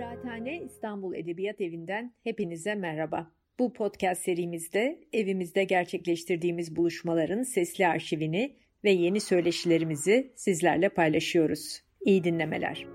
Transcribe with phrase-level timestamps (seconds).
[0.00, 3.30] Kıraathane İstanbul Edebiyat Evi'nden hepinize merhaba.
[3.58, 11.82] Bu podcast serimizde evimizde gerçekleştirdiğimiz buluşmaların sesli arşivini ve yeni söyleşilerimizi sizlerle paylaşıyoruz.
[12.00, 12.86] İyi dinlemeler.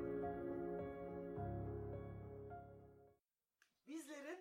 [3.88, 4.40] Bizlerin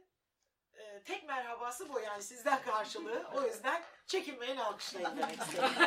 [0.74, 3.22] e, tek merhabası bu yani sizden karşılığı.
[3.36, 5.70] O yüzden çekinmeyin alkışlayın demek istiyorum.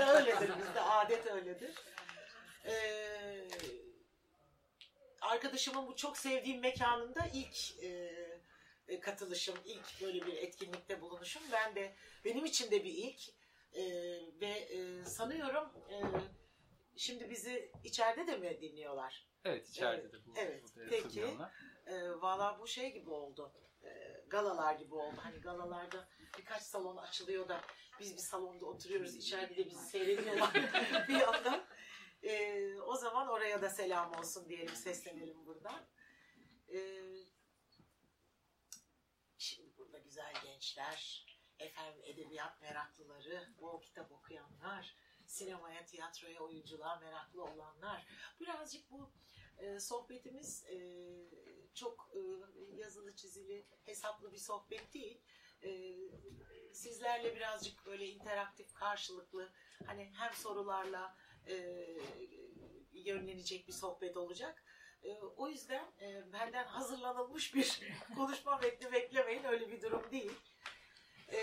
[0.00, 1.74] E, öyledir bizde adet öyledir.
[2.66, 3.83] Ee,
[5.24, 7.88] arkadaşımın bu çok sevdiğim mekanında ilk e,
[8.88, 11.42] e, katılışım, ilk böyle bir etkinlikte bulunuşum.
[11.52, 13.20] Ben de benim için de bir ilk
[13.74, 13.82] E,
[14.40, 15.96] ve e, sanıyorum e,
[16.96, 19.28] şimdi bizi içeride de mi dinliyorlar?
[19.44, 20.32] Evet içeride de bu.
[20.36, 21.26] Evet, peki.
[21.86, 23.52] E, Valla bu şey gibi oldu.
[23.82, 23.88] E,
[24.28, 25.16] galalar gibi oldu.
[25.18, 27.60] Hani galalarda birkaç salon açılıyor da
[28.00, 29.16] biz bir salonda oturuyoruz.
[29.16, 30.50] içeride de bizi seyrediyorlar
[31.08, 31.64] bir yandan.
[32.24, 35.86] E, o zaman oraya da selam olsun diyelim, seslenelim buradan.
[36.68, 36.78] E,
[39.38, 41.26] şimdi burada güzel gençler,
[41.58, 48.06] efendim edebiyat meraklıları, bol kitap okuyanlar, sinemaya, tiyatroya, oyunculuğa meraklı olanlar.
[48.40, 49.12] Birazcık bu
[49.58, 50.76] e, sohbetimiz e,
[51.74, 52.20] çok e,
[52.76, 55.20] yazılı çizili hesaplı bir sohbet değil.
[55.62, 55.96] E,
[56.72, 59.52] sizlerle birazcık böyle interaktif karşılıklı
[59.86, 61.16] hani hem sorularla
[61.48, 61.86] e,
[62.92, 64.64] yönlenecek bir sohbet olacak.
[65.02, 67.80] E, o yüzden e, benden hazırlanılmış bir
[68.16, 70.32] konuşma metni beklemeyin öyle bir durum değil.
[71.32, 71.40] E,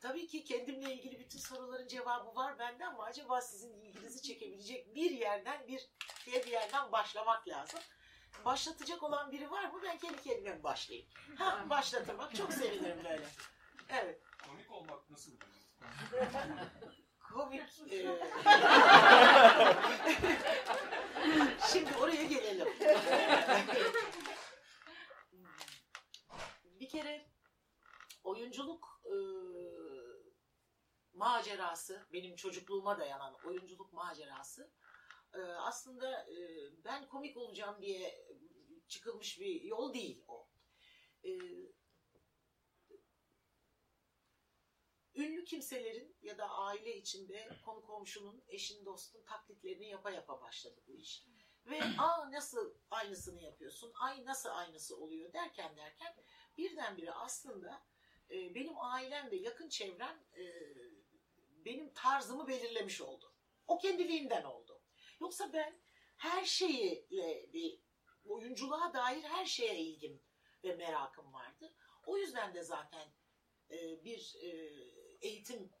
[0.00, 5.10] tabii ki kendimle ilgili bütün soruların cevabı var bende ama acaba sizin ilginizi çekebilecek bir
[5.10, 5.90] yerden bir
[6.26, 7.80] diye bir yerden başlamak lazım.
[8.44, 9.80] Başlatacak olan biri var mı?
[9.84, 11.08] Ben kendi kendime başlayayım?
[11.38, 13.28] Ha, başlatın bak çok sevinirim böyle.
[13.88, 14.20] Evet.
[14.46, 15.32] Komik olmak nasıl?
[17.34, 17.62] Komik.
[21.72, 22.68] Şimdi oraya gelelim.
[26.80, 27.26] bir kere
[28.24, 29.16] oyunculuk e,
[31.12, 34.72] macerası, benim çocukluğuma dayanan oyunculuk macerası
[35.34, 36.36] e, aslında e,
[36.84, 38.26] ben komik olacağım diye
[38.88, 40.48] çıkılmış bir yol değil o.
[41.24, 41.30] E,
[45.14, 50.96] ünlü kimselerin ya da aile içinde konu komşunun, eşin, dostun taklitlerini yapa yapa başladı bu
[50.96, 51.26] iş.
[51.66, 56.14] Ve aa nasıl aynısını yapıyorsun, ay nasıl aynısı oluyor derken derken
[56.58, 57.82] birdenbire aslında
[58.30, 60.44] e, benim ailem ve yakın çevrem e,
[61.64, 63.32] benim tarzımı belirlemiş oldu.
[63.66, 64.80] O kendiliğinden oldu.
[65.20, 65.80] Yoksa ben
[66.16, 67.80] her şeyle bir
[68.24, 70.22] oyunculuğa dair her şeye ilgim
[70.64, 71.74] ve merakım vardı.
[72.06, 73.12] O yüzden de zaten
[73.70, 74.48] e, bir e,
[75.22, 75.72] eğitim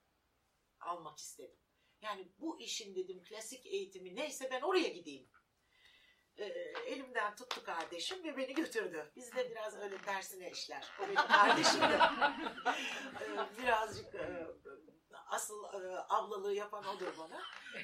[0.80, 1.58] almak istedim.
[2.00, 5.28] Yani bu işin dedim klasik eğitimi neyse ben oraya gideyim.
[6.36, 6.44] E,
[6.86, 9.12] elimden tuttu kardeşim ve beni götürdü.
[9.16, 10.92] Biz de biraz öyle dersine işler.
[11.00, 11.98] O benim kardeşim de.
[13.24, 14.46] E, birazcık e,
[15.26, 17.42] asıl e, ablalığı yapan odur bana.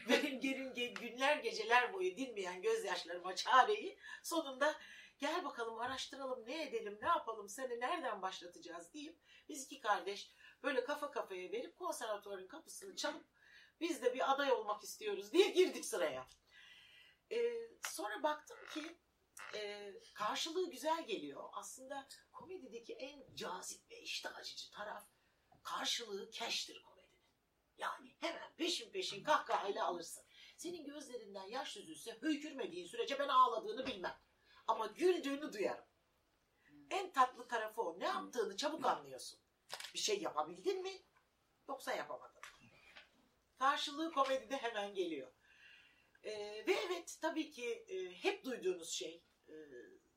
[0.08, 4.74] Benim gelin ge- günler geceler boyu dinmeyen gözyaşlarıma çareyi sonunda
[5.18, 9.18] gel bakalım araştıralım ne edelim ne yapalım seni nereden başlatacağız deyip
[9.48, 10.30] biz iki kardeş
[10.62, 13.26] böyle kafa kafaya verip konservatuvarın kapısını çalıp
[13.80, 16.28] biz de bir aday olmak istiyoruz diye girdik sıraya.
[17.32, 17.52] Ee,
[17.88, 18.98] sonra baktım ki
[19.54, 21.48] e, karşılığı güzel geliyor.
[21.52, 25.08] Aslında komedideki en cazip ve iştah açıcı taraf
[25.62, 27.08] karşılığı keştir komedinin.
[27.78, 30.24] Yani hemen peşin peşin kahkahayla alırsın.
[30.56, 34.20] Senin gözlerinden yaş süzülse höykürmediğin sürece ben ağladığını bilmem.
[34.66, 35.84] Ama güldüğünü duyarım.
[36.90, 38.00] En tatlı tarafı o.
[38.00, 39.40] Ne yaptığını çabuk anlıyorsun.
[39.94, 41.02] Bir şey yapabildin mi?
[41.68, 42.40] Yoksa yapamadın.
[43.58, 45.32] Karşılığı komedide hemen geliyor.
[46.24, 49.54] Ee, ve evet tabii ki e, hep duyduğunuz şey e,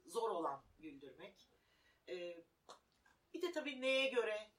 [0.06, 1.48] zor olan güldürmek.
[2.10, 2.44] Ee,
[3.34, 4.52] bir de tabii neye göre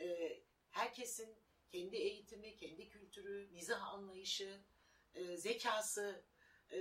[0.00, 0.38] e,
[0.70, 1.36] herkesin
[1.68, 4.60] kendi eğitimi, kendi kültürü, mizah anlayışı,
[5.14, 6.24] e, zekası,
[6.70, 6.78] e,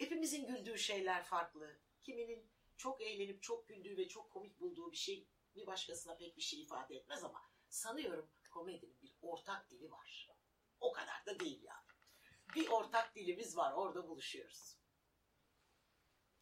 [0.00, 1.78] hepimizin güldüğü şeyler farklı.
[2.00, 5.26] Kiminin çok eğlenip çok güldüğü ve çok komik bulduğu bir şey
[5.58, 10.30] bir başkasına pek bir şey ifade etmez ama sanıyorum komedinin bir ortak dili var.
[10.80, 11.88] O kadar da değil yani.
[12.54, 14.78] Bir ortak dilimiz var, orada buluşuyoruz.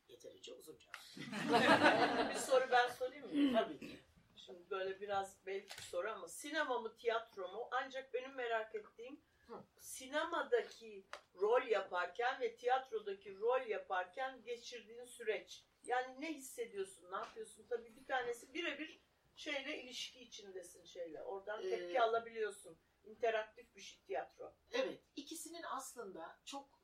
[0.08, 0.86] Yeterince uzunca.
[2.30, 3.58] bir soru ben sorayım mı?
[3.58, 3.98] Tabii ki.
[4.36, 7.68] Şimdi böyle biraz belki bir soru ama sinema mı tiyatro mu?
[7.70, 9.64] Ancak benim merak ettiğim Hı.
[9.78, 15.64] sinemadaki rol yaparken ve tiyatrodaki rol yaparken geçirdiğin süreç.
[15.82, 17.66] Yani ne hissediyorsun, ne yapıyorsun?
[17.68, 19.00] Tabii bir tanesi birebir
[19.36, 21.22] şeyle ilişki içindesin şeyle.
[21.22, 22.78] Oradan Ee, tepki alabiliyorsun.
[23.04, 24.54] İnteraktif bir şey tiyatro.
[24.72, 26.80] Evet, ikisinin aslında çok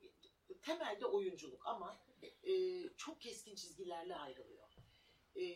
[0.63, 2.05] temelde oyunculuk ama
[2.43, 2.53] e,
[3.21, 4.69] keskin çizgilerle ayrılıyor.
[5.37, 5.55] Ee,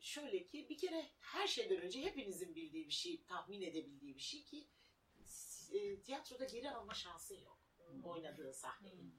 [0.00, 4.44] şöyle ki bir kere her şeyden önce hepinizin bildiği bir şey, tahmin edebildiği bir şey
[4.44, 4.68] ki
[5.72, 7.60] e, tiyatroda geri alma şansın yok
[8.04, 9.12] oynadığın sahneyi.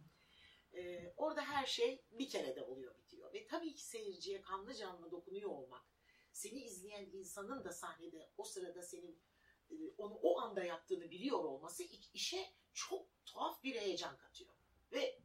[0.73, 3.33] Ee, orada her şey bir kerede oluyor bitiyor.
[3.33, 5.85] Ve tabii ki seyirciye kanlı canlı dokunuyor olmak,
[6.33, 9.21] seni izleyen insanın da sahnede o sırada senin
[9.69, 11.83] e, onu o anda yaptığını biliyor olması
[12.13, 14.51] işe çok tuhaf bir heyecan katıyor.
[14.91, 15.19] Ve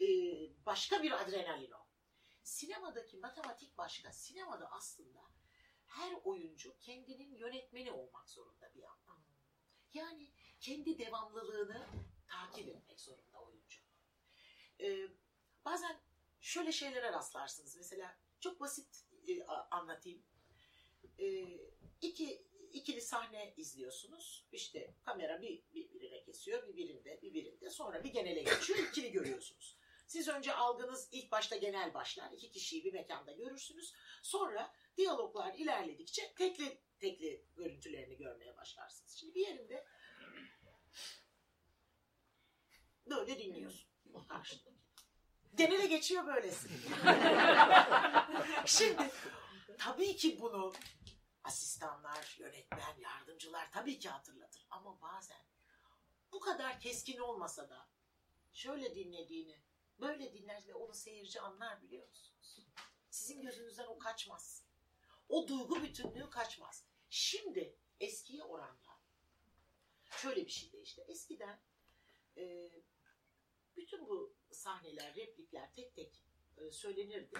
[0.00, 0.06] e,
[0.66, 1.86] başka bir adrenalin o.
[2.42, 4.12] Sinemadaki matematik başka.
[4.12, 5.20] Sinemada aslında
[5.86, 9.18] her oyuncu kendinin yönetmeni olmak zorunda bir yandan.
[9.94, 11.86] Yani kendi devamlılığını
[12.26, 13.80] takip etmek zorunda oyuncu.
[14.80, 15.08] Ee,
[15.64, 16.00] bazen
[16.40, 17.76] şöyle şeylere rastlarsınız.
[17.76, 20.22] Mesela çok basit e, anlatayım.
[21.18, 21.58] Ee,
[22.00, 24.46] iki ikili sahne izliyorsunuz.
[24.52, 27.70] İşte kamera bir, bir birine kesiyor, bir birinde, bir birinde.
[27.70, 29.76] Sonra bir genele geçiyor, ikili görüyorsunuz.
[30.06, 32.32] Siz önce algınız ilk başta genel başlar.
[32.32, 33.94] iki kişiyi bir mekanda görürsünüz.
[34.22, 39.12] Sonra diyaloglar ilerledikçe tekli tekli görüntülerini görmeye başlarsınız.
[39.12, 39.86] Şimdi bir yerinde
[43.10, 43.88] böyle dinliyorsun.
[45.54, 46.68] Genele geçiyor böylesi.
[48.66, 49.10] Şimdi
[49.78, 50.72] tabii ki bunu
[51.44, 54.66] asistanlar, yönetmen, yardımcılar tabii ki hatırlatır.
[54.70, 55.44] Ama bazen
[56.32, 57.88] bu kadar keskin olmasa da
[58.52, 59.60] şöyle dinlediğini,
[60.00, 62.66] böyle dinler ve onu seyirci anlar biliyor musunuz?
[63.10, 64.64] Sizin gözünüzden o kaçmaz.
[65.28, 66.84] O duygu bütünlüğü kaçmaz.
[67.10, 69.00] Şimdi eskiye oranla
[70.10, 71.04] şöyle bir şey değişti.
[71.08, 71.60] Eskiden
[72.36, 72.70] e,
[73.76, 76.22] bütün bu sahneler, replikler tek tek
[76.56, 77.36] e, söylenirdi.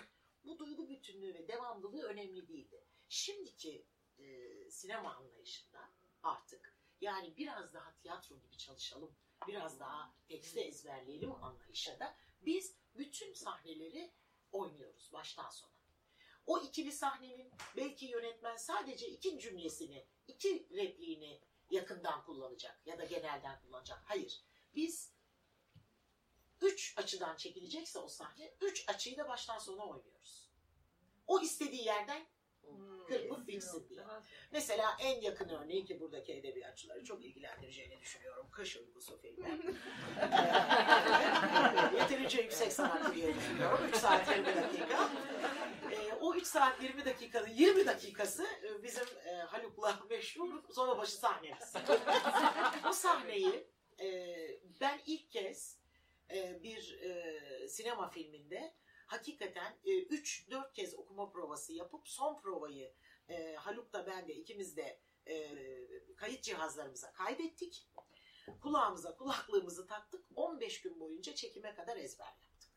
[0.47, 2.85] Bu duygu bütünlüğü ve devamlılığı önemli değildi.
[3.09, 3.87] Şimdiki
[4.19, 4.25] e,
[4.71, 5.91] sinema anlayışında
[6.23, 9.17] artık yani biraz daha tiyatro gibi çalışalım,
[9.47, 14.13] biraz daha tekste ezberleyelim anlayışında biz bütün sahneleri
[14.53, 15.77] oynuyoruz baştan sona.
[16.47, 21.41] O ikili sahnenin belki yönetmen sadece iki cümlesini, iki repliğini
[21.71, 24.03] yakından kullanacak ya da genelden kullanacak.
[24.05, 24.45] Hayır.
[24.75, 25.16] Biz
[26.61, 30.50] üç açıdan çekilecekse o sahne, üç açıyı da baştan sona oynuyoruz.
[31.26, 32.26] O istediği yerden
[33.08, 34.05] kırpıp fixin diye.
[34.53, 38.47] Mesela en yakın örneği ki buradaki edebiyatçıları çok ilgilendireceğini düşünüyorum.
[38.50, 39.49] Kış Uykusu filmi.
[40.20, 43.88] Ee, Yeterince yüksek sanat diye düşünüyorum.
[43.88, 45.11] 3 saat 20 dakika.
[45.93, 51.12] Ee, o 3 saat 20 dakikanın 20 dakikası e, bizim e, Haluk'la meşhur sonra başı
[51.12, 51.75] sahnemiz.
[52.88, 53.67] o sahneyi
[54.00, 54.37] e,
[54.81, 55.79] ben ilk kez
[56.31, 58.75] e, bir e, sinema filminde
[59.06, 62.94] hakikaten 3-4 kez okuma provası yapıp son provayı
[63.28, 65.56] e, Haluk da ben de ikimiz de e,
[66.17, 67.88] kayıt cihazlarımıza kaydettik.
[68.62, 70.26] Kulağımıza kulaklığımızı taktık.
[70.34, 72.70] 15 gün boyunca çekime kadar ezber yaptık.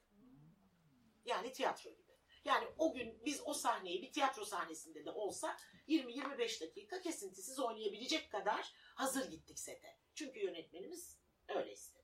[1.26, 2.10] Yani tiyatro gibi.
[2.46, 5.58] Yani o gün biz o sahneyi bir tiyatro sahnesinde de olsa
[5.88, 9.98] 20-25 dakika kesintisiz oynayabilecek kadar hazır gittik sete.
[10.16, 11.18] Çünkü yönetmenimiz
[11.48, 11.99] öyle istedi.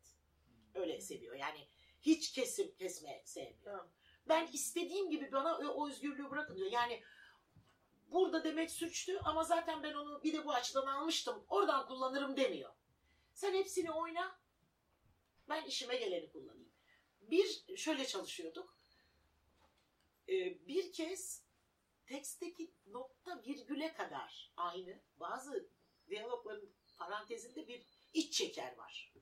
[0.75, 1.35] Öyle seviyor.
[1.35, 1.67] Yani
[2.01, 3.63] hiç kesim kesme sevmiyor.
[3.63, 3.89] Tamam.
[4.27, 6.71] Ben istediğim gibi bana o, özgürlüğü bırakın diyor.
[6.71, 7.03] Yani
[8.07, 11.45] burada demek suçtu ama zaten ben onu bir de bu açıdan almıştım.
[11.49, 12.73] Oradan kullanırım demiyor.
[13.33, 14.39] Sen hepsini oyna.
[15.49, 16.71] Ben işime geleni kullanayım.
[17.21, 18.77] Bir şöyle çalışıyorduk.
[20.29, 21.45] Ee, bir kez
[22.05, 24.99] tekstteki nokta virgüle kadar aynı.
[25.19, 25.69] Bazı
[26.09, 29.14] diyalogların parantezinde bir iç çeker var.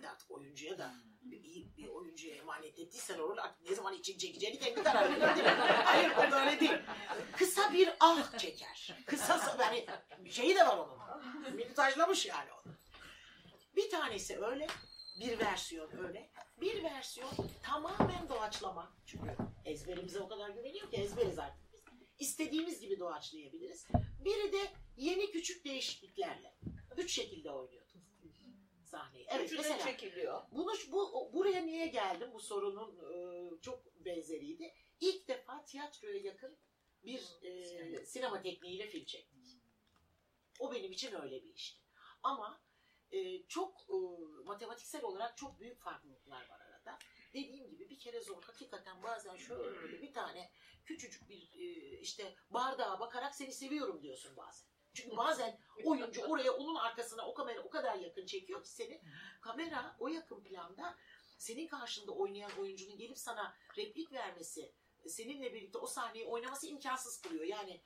[0.00, 4.18] Normalde artık oyuncuya da bir, iyi bir oyuncuya emanet ettiysen olur artık ne zaman için
[4.18, 5.62] çekeceğini kendi karar verir değil mi?
[5.84, 6.78] Hayır o da öyle değil.
[7.36, 8.96] Kısa bir ah çeker.
[9.06, 9.86] Kısa yani
[10.30, 11.54] şeyi de var onun.
[11.54, 12.74] Militajlamış yani onu.
[13.76, 14.66] Bir tanesi öyle,
[15.20, 16.30] bir versiyon öyle.
[16.60, 17.30] Bir versiyon
[17.62, 18.94] tamamen doğaçlama.
[19.06, 21.80] Çünkü ezberimize o kadar güveniyor ki ezberiz artık biz.
[22.18, 23.86] İstediğimiz gibi doğaçlayabiliriz.
[24.24, 26.54] Biri de yeni küçük değişikliklerle.
[26.96, 27.79] Üç şekilde oynuyorduk
[28.90, 29.26] sahneyi.
[29.30, 30.42] Evet Üçü mesela çekiliyor.
[30.52, 32.30] bunu bu buraya niye geldim?
[32.34, 34.74] Bu sorunun e, çok benzeriydi.
[35.00, 36.58] İlk defa tiyatroya yakın
[37.04, 39.40] bir e, sinema tekniğiyle film çektik.
[40.58, 41.80] O benim için öyle bir işti.
[42.22, 42.60] Ama
[43.10, 43.96] e, çok e,
[44.44, 46.98] matematiksel olarak çok büyük farklılıklar var arada.
[47.34, 48.42] Dediğim gibi bir kere zor.
[48.42, 50.50] Hakikaten bazen şöyle bir tane
[50.84, 54.69] küçücük bir e, işte bardağa bakarak seni seviyorum diyorsun bazen.
[54.94, 59.02] Çünkü bazen oyuncu oraya onun arkasına o kamera o kadar yakın çekiyor ki seni
[59.40, 60.96] kamera o yakın planda
[61.38, 64.72] senin karşında oynayan oyuncunun gelip sana replik vermesi,
[65.06, 67.44] seninle birlikte o sahneyi oynaması imkansız kılıyor.
[67.44, 67.80] Yani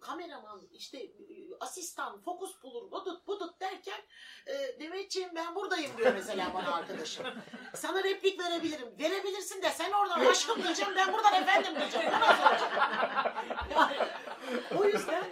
[0.00, 1.10] kameraman işte
[1.60, 4.02] asistan, fokus bulur, budut budut derken
[4.46, 7.26] e, Demetciğim ben buradayım diyor mesela bana arkadaşım.
[7.74, 8.98] Sana replik verebilirim.
[8.98, 12.12] Verebilirsin de sen oradan aşkım diyeceğim ben buradan efendim diyeceğim.
[12.16, 12.72] Bu nasıl olacak?
[13.70, 13.96] Yani,
[14.78, 15.24] o yüzden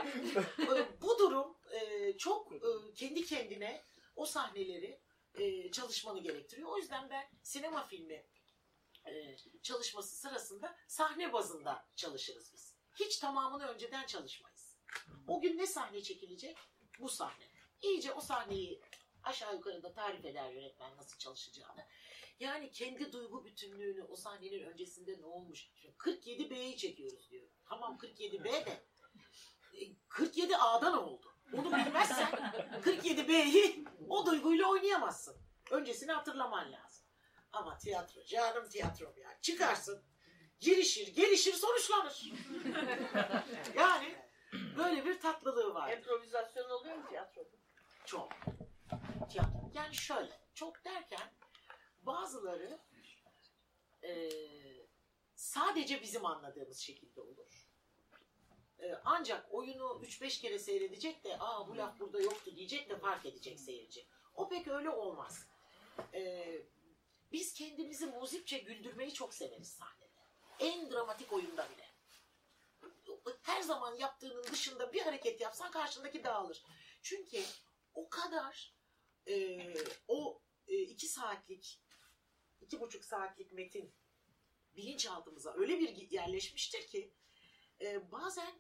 [0.59, 3.85] e, bu durum e, çok e, kendi kendine
[4.17, 5.01] o sahneleri
[5.35, 6.69] e, çalışmanı gerektiriyor.
[6.69, 8.27] O yüzden ben sinema filmi
[9.07, 12.72] e, çalışması sırasında sahne bazında çalışırız biz.
[12.95, 14.77] Hiç tamamını önceden çalışmayız.
[15.29, 16.57] O gün ne sahne çekilecek?
[17.01, 17.45] Bu sahne.
[17.83, 18.83] İyice o sahneyi
[19.23, 21.87] aşağı yukarı da tarif eder yönetmen nasıl çalışacağını.
[22.41, 25.71] Yani kendi duygu bütünlüğünü o sahnenin öncesinde ne olmuş?
[25.75, 27.49] Şimdi 47B'yi çekiyoruz diyor.
[27.65, 28.87] Tamam 47B de
[29.75, 31.33] e, 47A'da ne oldu?
[31.53, 32.31] Onu bilmezsen
[32.85, 35.37] 47B'yi o duyguyla oynayamazsın.
[35.71, 37.07] Öncesini hatırlaman lazım.
[37.53, 39.39] Ama tiyatro, canım tiyatrom ya.
[39.43, 40.05] Çıkarsın,
[40.63, 42.33] girişir, gelişir, sonuçlanır.
[43.77, 44.17] yani
[44.77, 45.97] böyle bir tatlılığı var.
[45.97, 47.57] Improvizasyon oluyor mu tiyatroda?
[48.05, 48.33] Çok.
[49.31, 49.71] Tiyatro.
[49.75, 51.33] Yani şöyle, çok derken
[52.03, 52.79] bazıları
[54.05, 54.31] e,
[55.35, 57.69] sadece bizim anladığımız şekilde olur.
[58.79, 63.27] E, ancak oyunu 3-5 kere seyredecek de aa bu laf burada yoktu diyecek de fark
[63.27, 64.07] edecek seyirci.
[64.35, 65.47] O pek öyle olmaz.
[66.15, 66.47] E,
[67.33, 70.02] biz kendimizi muzipçe güldürmeyi çok severiz sahnede.
[70.63, 71.93] En dramatik oyunda bile.
[73.43, 76.63] Her zaman yaptığının dışında bir hareket yapsan karşındaki dağılır.
[77.03, 77.43] Çünkü
[77.95, 78.75] o kadar
[79.29, 79.59] e,
[80.09, 81.81] o e, iki saatlik,
[82.61, 83.95] iki buçuk saatlik metin
[84.77, 87.15] bilinçaltımıza öyle bir yerleşmiştir ki
[87.81, 88.53] e, bazen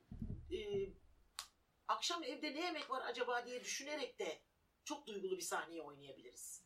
[0.52, 0.88] e,
[1.88, 4.42] akşam evde ne yemek var acaba diye düşünerek de
[4.84, 6.64] çok duygulu bir sahneyi oynayabiliriz.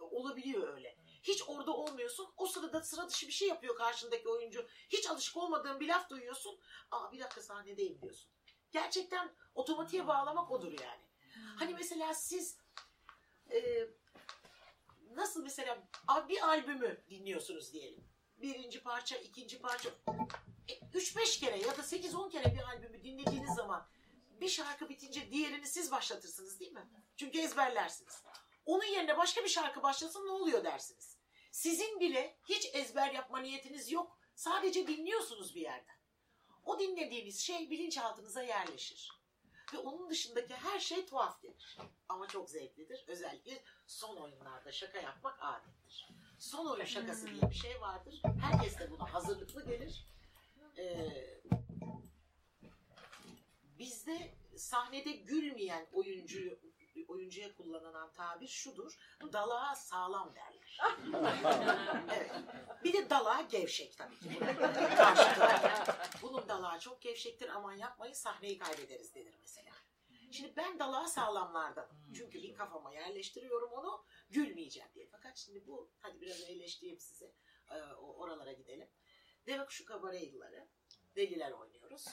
[0.00, 0.96] Olabiliyor öyle.
[1.28, 2.28] Hiç orada olmuyorsun.
[2.36, 4.66] O sırada sıra dışı bir şey yapıyor karşındaki oyuncu.
[4.88, 6.60] Hiç alışık olmadığın bir laf duyuyorsun.
[6.90, 8.30] Aa bir dakika sahnedeyim diyorsun.
[8.72, 11.02] Gerçekten otomatiğe bağlamak odur yani.
[11.58, 12.58] Hani mesela siz
[13.50, 13.88] e,
[15.10, 15.88] nasıl mesela
[16.28, 18.04] bir albümü dinliyorsunuz diyelim.
[18.36, 19.90] Birinci parça, ikinci parça.
[20.94, 23.88] 3-5 kere ya da 8-10 kere bir albümü dinlediğiniz zaman
[24.40, 26.90] bir şarkı bitince diğerini siz başlatırsınız değil mi?
[27.16, 28.22] Çünkü ezberlersiniz.
[28.66, 31.15] Onun yerine başka bir şarkı başlasın ne oluyor dersiniz.
[31.56, 34.18] Sizin bile hiç ezber yapma niyetiniz yok.
[34.34, 35.96] Sadece dinliyorsunuz bir yerden.
[36.64, 39.12] O dinlediğiniz şey bilinçaltınıza yerleşir.
[39.74, 41.78] Ve onun dışındaki her şey tuhaf gelir.
[42.08, 43.04] Ama çok zevklidir.
[43.06, 46.08] Özellikle son oyunlarda şaka yapmak adettir.
[46.38, 48.22] Son oyun şakası diye bir şey vardır.
[48.40, 50.06] Herkes de buna hazırlıklı gelir.
[50.78, 51.40] Ee,
[53.78, 56.60] bizde sahnede gülmeyen oyuncuyu
[57.08, 58.98] oyuncuya kullanılan tabir şudur.
[59.32, 60.80] Dalağa sağlam derler.
[62.16, 62.30] evet.
[62.84, 64.40] Bir de dalağa gevşek tabii ki.
[66.22, 69.72] Bunun dalağı çok gevşektir aman yapmayın sahneyi kaybederiz denir mesela.
[70.30, 71.88] Şimdi ben dalağa sağlamlardan.
[72.16, 75.08] Çünkü bir kafama yerleştiriyorum onu gülmeyeceğim diye.
[75.12, 77.32] Fakat şimdi bu hadi biraz eleştireyim size.
[77.70, 78.88] Ee, oralara gidelim.
[79.46, 80.68] Deve kuşu kabare yılları.
[81.16, 82.06] Deliler oynuyoruz.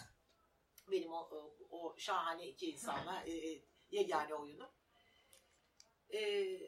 [0.91, 3.61] Benim o, o, o şahane iki insanla e,
[3.91, 4.69] yegane oyunum.
[6.13, 6.59] Ee,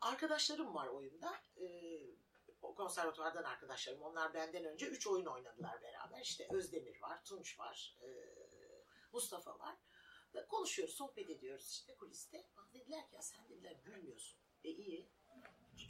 [0.00, 1.42] arkadaşlarım var oyunda.
[1.56, 2.14] Ee,
[2.76, 4.02] konservatuvardan arkadaşlarım.
[4.02, 6.20] Onlar benden önce üç oyun oynadılar beraber.
[6.20, 8.08] İşte Özdemir var, Tunç var, e,
[9.12, 9.76] Mustafa var.
[10.34, 12.48] Ve konuşuyoruz, sohbet ediyoruz işte kuliste.
[12.56, 14.40] Bana dediler ki ya sen dediler gülmüyorsun.
[14.64, 15.10] E iyi.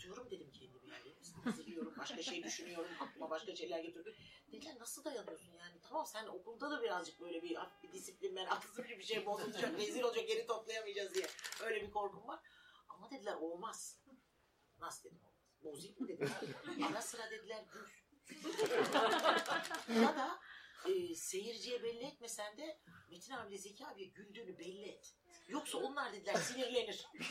[0.04, 1.14] Tutuyorum dedim kendimi yani.
[1.44, 4.14] Hazırlıyorum, başka şey düşünüyorum, aklıma başka şeyler getiriyorum.
[4.52, 5.80] Dediler nasıl dayanıyorsun yani?
[5.88, 10.28] Tamam sen okulda da birazcık böyle bir, bir disiplin meraklısı bir şey bozulacak, rezil olacak,
[10.28, 11.26] geri toplayamayacağız diye.
[11.62, 12.40] Öyle bir korkum var.
[12.88, 13.98] Ama dediler olmaz.
[14.78, 15.34] Nasıl dedim olmaz.
[15.62, 16.30] Bozayım mı dedim.
[16.90, 17.88] Ara sıra dediler gül.
[20.02, 20.38] ya da
[20.88, 22.80] e, seyirciye belli etmesen de
[23.10, 25.14] Metin abiyle Zeki abiye güldüğünü belli et.
[25.48, 27.08] Yoksa onlar dediler sinirlenir.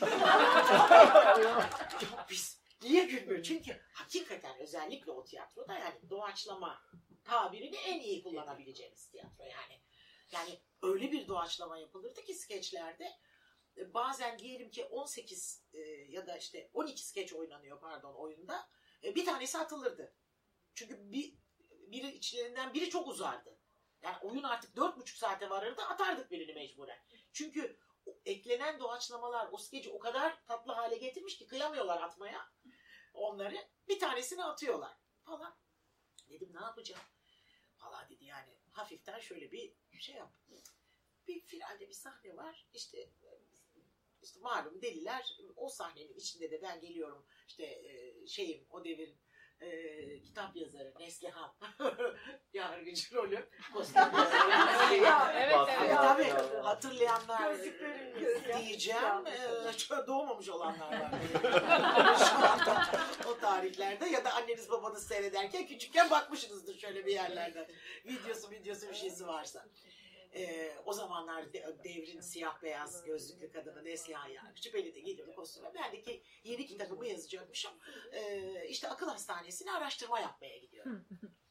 [2.02, 3.42] ya biz niye gülmüyor?
[3.42, 6.82] Çünkü hakikaten özellikle o tiyatroda yani doğaçlama
[7.24, 9.80] tabirini en iyi kullanabileceğimiz tiyatro yani.
[10.32, 13.12] Yani öyle bir doğaçlama yapılırdı ki skeçlerde
[13.76, 18.68] bazen diyelim ki 18 e, ya da işte 12 skeç oynanıyor pardon oyunda.
[19.04, 20.14] E, bir tanesi atılırdı.
[20.74, 21.34] Çünkü bir
[21.70, 23.58] biri içlerinden biri çok uzardı.
[24.02, 26.98] Yani oyun artık dört buçuk saate varırdı atardık birini mecburen.
[27.32, 27.78] Çünkü
[28.24, 32.48] eklenen doğaçlamalar o skeci o kadar tatlı hale getirmiş ki kıyamıyorlar atmaya
[33.14, 33.68] onları.
[33.88, 35.56] Bir tanesini atıyorlar falan.
[36.28, 37.04] Dedim ne yapacağım?
[37.80, 40.32] Valla dedi yani hafiften şöyle bir şey yap.
[41.26, 42.66] Bir finalde bir sahne var.
[42.74, 43.10] İşte
[44.22, 47.82] işte malum deliler o sahnenin içinde de ben geliyorum işte
[48.26, 49.14] şeyim o devir
[49.64, 51.54] e, kitap yazarı Neslihan
[52.52, 55.34] yargıcı rolü kostüm yazarı.
[55.36, 55.90] Evet Bak evet.
[55.90, 55.96] ya.
[56.02, 57.56] Tabii hatırlayanlar
[58.58, 59.24] diyeceğim.
[59.78, 61.10] Şu- doğmamış olanlar var.
[62.18, 62.86] şu anda
[63.28, 67.66] o tarihlerde ya da anneniz babanız seyrederken küçükken bakmışsınızdır şöyle bir yerlerden.
[68.04, 69.64] Videosu videosu bir şeysi varsa.
[70.36, 74.54] Ee, o zamanlar de- devrin siyah beyaz gözlüklü kadını Neslihan yani.
[74.54, 75.72] Küçüpeli de geliyor kostüme.
[75.74, 77.72] Ben de ki yeni kitabımı yazacakmışım.
[78.12, 81.06] Ee, işte akıl hastanesine araştırma yapmaya gidiyorum.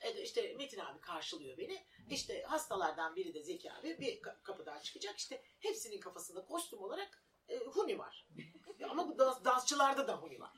[0.00, 1.86] E, işte Metin abi karşılıyor beni.
[2.10, 5.18] İşte hastalardan biri de Zeki abi bir ka- kapıdan çıkacak.
[5.18, 8.28] İşte hepsinin kafasında kostüm olarak e, huni var.
[8.90, 10.52] Ama bu dans, dansçılarda da huni var.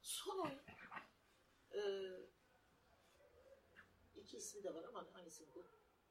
[0.00, 0.64] Sonra
[1.74, 1.80] e,
[4.34, 5.64] iki ismi de var ama hangisi bu?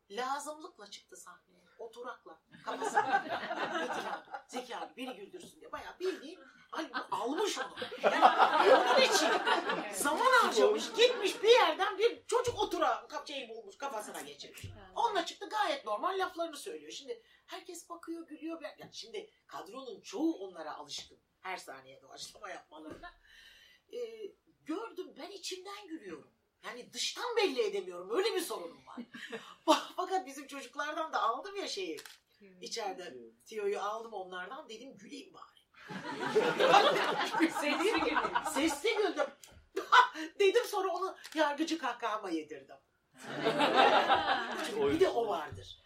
[0.10, 1.64] Lazımlıkla çıktı sahneye.
[1.80, 2.42] Oturakla.
[2.66, 3.24] Kafasına.
[3.74, 5.72] Metin abi, Zeki abi beni güldürsün diye.
[5.72, 6.40] Bayağı bildiğin
[6.72, 7.76] ay, almış onu.
[8.04, 9.30] Yani onun için
[9.94, 10.94] zaman harcamış.
[10.94, 14.66] Gitmiş bir yerden bir çocuk oturağı kapçayı bulmuş kafasına geçirmiş.
[14.96, 16.92] Onunla çıktı gayet normal laflarını söylüyor.
[16.92, 18.62] Şimdi herkes bakıyor gülüyor.
[18.80, 21.20] Yani şimdi kadronun çoğu onlara alışkın.
[21.42, 23.14] Her saniye doğaçlama yapmalarına.
[23.94, 23.98] Ee,
[24.66, 26.43] gördüm ben içimden gülüyorum.
[26.66, 28.12] Yani dıştan belli edemiyorum.
[28.18, 29.00] Öyle bir sorunum var.
[29.96, 32.00] Fakat bizim çocuklardan da aldım ya şeyi.
[32.62, 33.14] içeride
[33.46, 34.70] tiyoyu aldım onlardan.
[34.70, 35.44] Dedim güleyim bari.
[38.54, 39.26] Sesli güldüm.
[40.40, 42.76] Dedim sonra onu yargıcı kahkahama yedirdim.
[44.78, 45.80] bir de o vardır.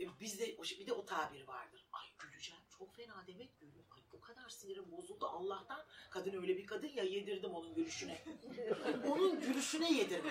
[0.00, 1.86] E, Bizde o- bir de o tabir vardır.
[1.92, 3.84] Ay güleceğim çok fena demek gülüm.
[3.90, 5.84] Ay o kadar sinirim bozuldu Allah'tan.
[6.10, 8.18] Kadın öyle bir kadın ya yedirdim onun gülüşüne.
[9.08, 10.30] onun gülüşüne yedirdim.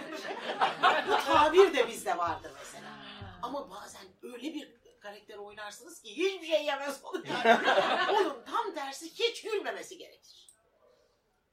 [1.07, 2.99] Bu tabir de bizde vardır mesela.
[3.41, 7.69] Ama bazen öyle bir karakter oynarsınız ki hiçbir şey yemez olur yani.
[8.11, 10.49] Onun tam tersi hiç gülmemesi gerekir.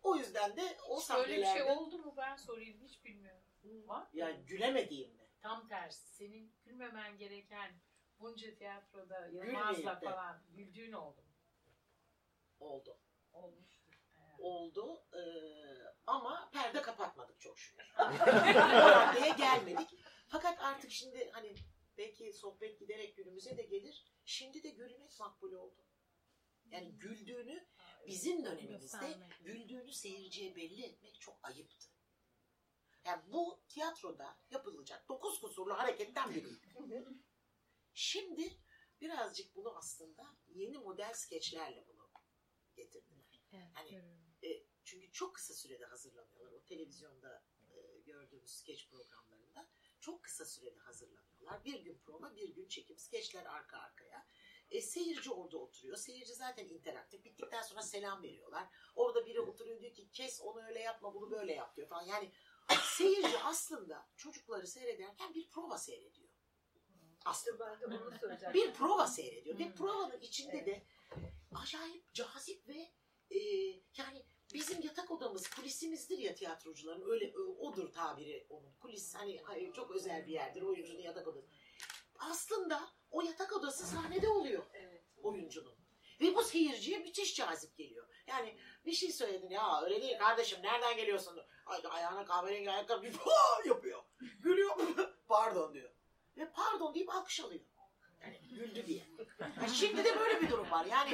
[0.03, 3.43] O yüzden de o Böyle bir şey sahnelerde oldu mu ben sorayım hiç bilmiyorum.
[3.87, 5.27] Var ya gülemediğim mi?
[5.43, 6.09] Tam tersi.
[6.09, 7.73] Senin gülmemen gereken
[8.21, 11.36] bunca tiyatroda Yılmaz'la falan güldüğün oldu mu?
[12.61, 12.99] Oldu.
[13.33, 13.93] Olmuştur.
[14.19, 15.07] Ee, Oldu.
[15.13, 15.21] Ee,
[16.07, 17.85] ama perde kapatmadık çok şükür.
[17.99, 18.05] o
[18.91, 19.89] raddeye gelmedik.
[20.29, 21.55] Fakat artık şimdi hani
[21.99, 24.05] belki sohbet giderek günümüze de gelir.
[24.25, 25.87] Şimdi de gülmek makbul oldu.
[26.71, 27.67] Yani güldüğünü
[28.07, 31.87] bizim dönemimizde güldüğünü seyirciye belli etmek çok ayıptı.
[33.05, 36.69] Yani bu tiyatroda yapılacak dokuz kusurlu hareketten biriydi.
[37.95, 38.61] Şimdi
[39.01, 41.87] birazcık bunu aslında yeni model skeçlerle
[42.77, 43.41] getirdiler.
[43.75, 43.91] Hani
[44.45, 46.53] e, çünkü çok kısa sürede hazırlanıyorlar.
[46.53, 49.69] O televizyonda e, gördüğümüz skeç programlarında
[50.01, 51.65] çok kısa sürede hazırlanıyorlar.
[51.65, 52.99] Bir gün prova, bir gün çekim.
[52.99, 54.27] Skeçler arka arkaya.
[54.71, 55.97] E, seyirci orada oturuyor.
[55.97, 57.25] Seyirci zaten interaktif.
[57.25, 58.69] Bittikten sonra selam veriyorlar.
[58.97, 62.03] Orada biri oturuyor diyor ki kes onu öyle yapma bunu böyle yap diyor falan.
[62.07, 62.33] Yani
[62.83, 66.29] seyirci aslında çocukları seyrederken bir prova seyrediyor.
[67.25, 68.55] Aslında Ben de onu söyleyeceğim.
[68.55, 69.59] bir prova seyrediyor.
[69.59, 70.83] Ve provanın içinde de
[71.63, 72.93] acayip cazip ve
[73.31, 73.39] e,
[73.97, 79.73] yani bizim yatak odamız kulisimizdir ya tiyatrocuların öyle ö- odur tabiri onun kulis hani hayır,
[79.73, 81.49] çok özel bir yerdir oyuncunun yatak odası.
[82.19, 85.05] Aslında o yatak odası sahnede oluyor Evet.
[85.17, 85.77] oyuncunun.
[86.21, 88.09] Ve bu seyirciye müthiş cazip geliyor.
[88.27, 91.39] Yani bir şey söyledin ya öyle değil kardeşim nereden geliyorsun?
[91.67, 93.07] Ay, ayağına kahverengi ayakkabı
[93.67, 94.03] yapıyor.
[94.39, 94.77] Gülüyor.
[95.29, 95.91] pardon diyor.
[96.37, 97.65] Ve pardon deyip alkış alıyor.
[98.27, 99.03] Yani güldü diye.
[99.39, 100.87] Ha, şimdi de böyle bir durum var.
[100.87, 101.11] Yani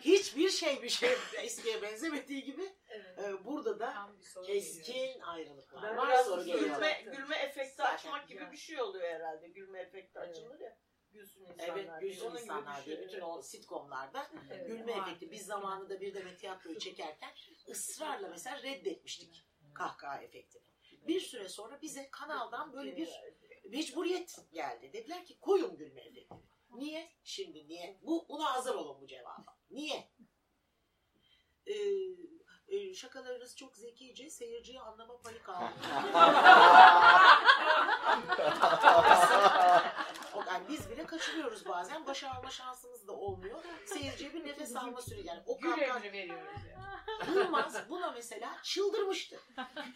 [0.00, 3.18] hiçbir şey bir şey eskiye benzemediği gibi Evet.
[3.18, 4.46] e, burada da geliyor.
[4.46, 6.08] keskin ayrılıklar Ben var.
[6.08, 6.60] biraz Soru geliyor.
[6.74, 9.48] gülme, gülme efekti Zaten açmak gibi bir şey oluyor herhalde.
[9.48, 10.78] Gülme efekti açılır ya.
[11.12, 11.68] Gülsün insanlar.
[11.68, 15.08] Evet, gülsün insanlar diye bütün o sitcomlarda Evet, gülme var.
[15.08, 15.30] efekti.
[15.30, 17.30] Biz zamanında bir de tiyatroyu çekerken
[17.68, 20.62] ısrarla mesela reddetmiştik kahkaha efektini.
[21.08, 23.08] Bir süre sonra bize kanaldan böyle bir
[23.64, 24.92] mecburiyet geldi.
[24.92, 26.42] Dediler ki koyun gülme efektini.
[26.70, 27.12] Niye?
[27.24, 27.98] Şimdi niye?
[28.02, 29.44] Bu buna hazır olun bu cevaba.
[29.70, 30.12] Niye?
[31.66, 31.74] Ee,
[32.68, 35.72] e, şakalarınız çok zekice, seyirciye anlama payı kaldı.
[40.46, 42.06] Yani biz bile kaçırıyoruz bazen.
[42.06, 43.64] Başa alma şansımız da olmuyor.
[43.86, 45.28] Seyirciye bir nefes alma süreci.
[45.28, 46.80] Yani o Gül emri veriyoruz ya.
[47.34, 49.40] Yılmaz buna mesela çıldırmıştı.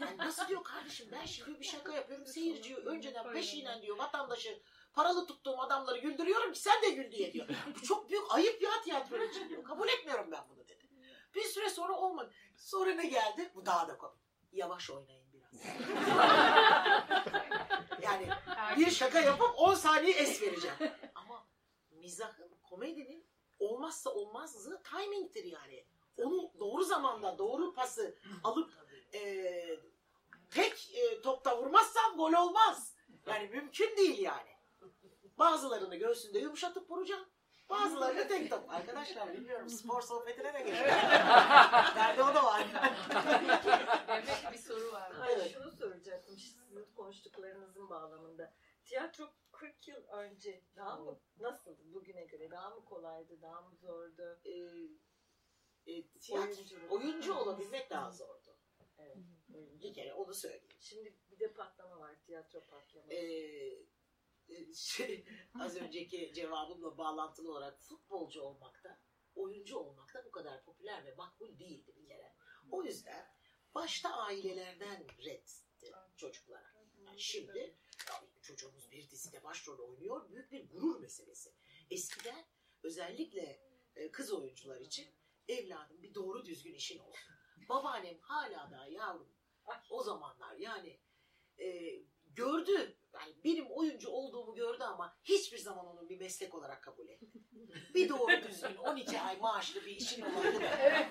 [0.00, 2.26] Yani nasıl diyor kardeşim ben şimdi bir şaka yapıyorum.
[2.26, 4.60] Seyirciyi önceden peşinen diyor vatandaşı
[4.92, 7.48] paralı tuttuğum adamları güldürüyorum ki sen de gül diye diyor.
[7.76, 9.64] Bu çok büyük ayıp ya tiyatro için diyor.
[9.64, 10.88] Kabul etmiyorum ben bunu dedi.
[11.34, 12.32] Bir süre sonra olmadı.
[12.56, 13.50] Sonra ne geldi?
[13.54, 14.18] Bu daha da komik.
[14.52, 15.52] Yavaş oynayın biraz.
[18.04, 18.28] yani
[18.76, 20.76] bir şaka yapıp 10 saniye es vereceğim.
[21.14, 21.46] Ama
[21.90, 23.26] mizahın, komedinin
[23.58, 25.84] olmazsa olmazı timing'tir yani.
[26.16, 28.72] onu doğru zamanda doğru pası alıp
[29.14, 29.20] e,
[30.50, 32.94] tek e, topta vurmazsan gol olmaz.
[33.26, 34.54] Yani mümkün değil yani.
[35.38, 36.88] Bazılarını göğsünde yumuşatıp
[37.70, 37.96] vuracaksın.
[38.00, 38.70] Bazılarını tek top.
[38.70, 40.86] Arkadaşlar bilmiyorum spor sohbetine de geçiyor.
[41.96, 42.66] Nerede o da var.
[44.08, 45.12] Demek ki bir soru var.
[45.12, 45.52] Hayır, Evet.
[45.52, 48.52] şunu soracaktım sizin konuştuklarınızın bağlamında.
[48.84, 52.50] Tiyatro 40 yıl önce daha mı nasıldı bugüne göre?
[52.50, 54.40] Daha mı kolaydı, daha mı zordu?
[54.44, 54.52] E,
[55.92, 56.92] e, tiyatro, Oyunculuk.
[56.92, 58.56] oyuncu olabilmek daha zordu.
[58.98, 59.16] Evet.
[59.54, 59.80] oyuncu.
[59.80, 60.68] Bir kere onu söyleyeyim.
[60.80, 63.14] Şimdi bir de patlama var, tiyatro patlaması.
[63.14, 63.84] Ee,
[64.74, 65.24] şey,
[65.60, 69.00] az önceki cevabımla bağlantılı olarak futbolcu olmakta,
[69.34, 72.34] oyuncu olmakta bu kadar popüler ve makbul değildi bir kere.
[72.70, 73.34] O yüzden
[73.74, 75.52] başta ailelerden reddi
[76.16, 76.74] çocuklara.
[77.06, 77.76] Yani şimdi
[78.42, 81.54] çocuğumuz bir dizide başrol oynuyor, büyük bir gurur meselesi.
[81.90, 82.44] Eskiden
[82.82, 83.60] özellikle
[83.96, 85.06] e, kız oyuncular için
[85.48, 87.34] evladım bir doğru düzgün işin olsun.
[87.68, 89.34] Babaannem hala da yavrum
[89.90, 91.00] o zamanlar yani
[91.58, 91.98] e,
[92.34, 92.96] gördü.
[93.14, 97.38] Yani benim oyuncu olduğumu gördü ama hiçbir zaman onu bir meslek olarak kabul etmedi.
[97.94, 100.66] Bir doğru düzgün 12 ay maaşlı bir işin olaydı da.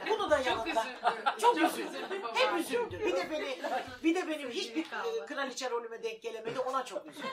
[0.09, 0.69] Bunu da Çok yanında.
[0.69, 1.41] üzüldü.
[1.41, 2.23] Çok üzüldü.
[2.23, 2.35] baba.
[2.35, 2.99] Hep üzüldü.
[2.99, 3.57] Bir de beni,
[4.03, 6.59] bir de benim hiçbir e, kraliçe rolüme denk gelemedi.
[6.59, 7.27] Ona çok üzüldü.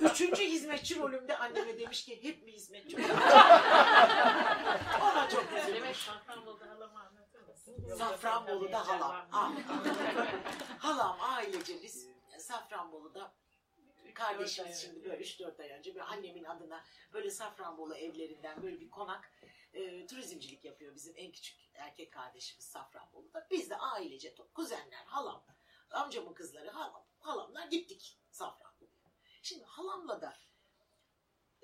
[0.10, 2.96] Üçüncü hizmetçi rolümde anneme demiş ki hep mi hizmetçi?
[5.02, 5.74] Ona çok üzüldü.
[5.74, 7.94] Demek Safranbolu'da halamı anlatır mısın?
[7.98, 9.26] Safranbolu'da halam.
[9.32, 9.52] Ah.
[10.78, 12.13] halam ailece biz
[12.44, 13.34] Safranbolu'da
[14.14, 19.32] kardeşimiz şimdi böyle 3-4 ay önce bir annemin adına böyle Safranbolu evlerinden böyle bir konak
[19.72, 23.46] e, turizmcilik yapıyor bizim en küçük erkek kardeşimiz Safranbolu'da.
[23.50, 25.44] Biz de ailece kuzenler, halam,
[25.90, 29.10] amcamın kızları, halam, halamlar gittik Safranbolu'ya.
[29.42, 30.36] Şimdi halamla da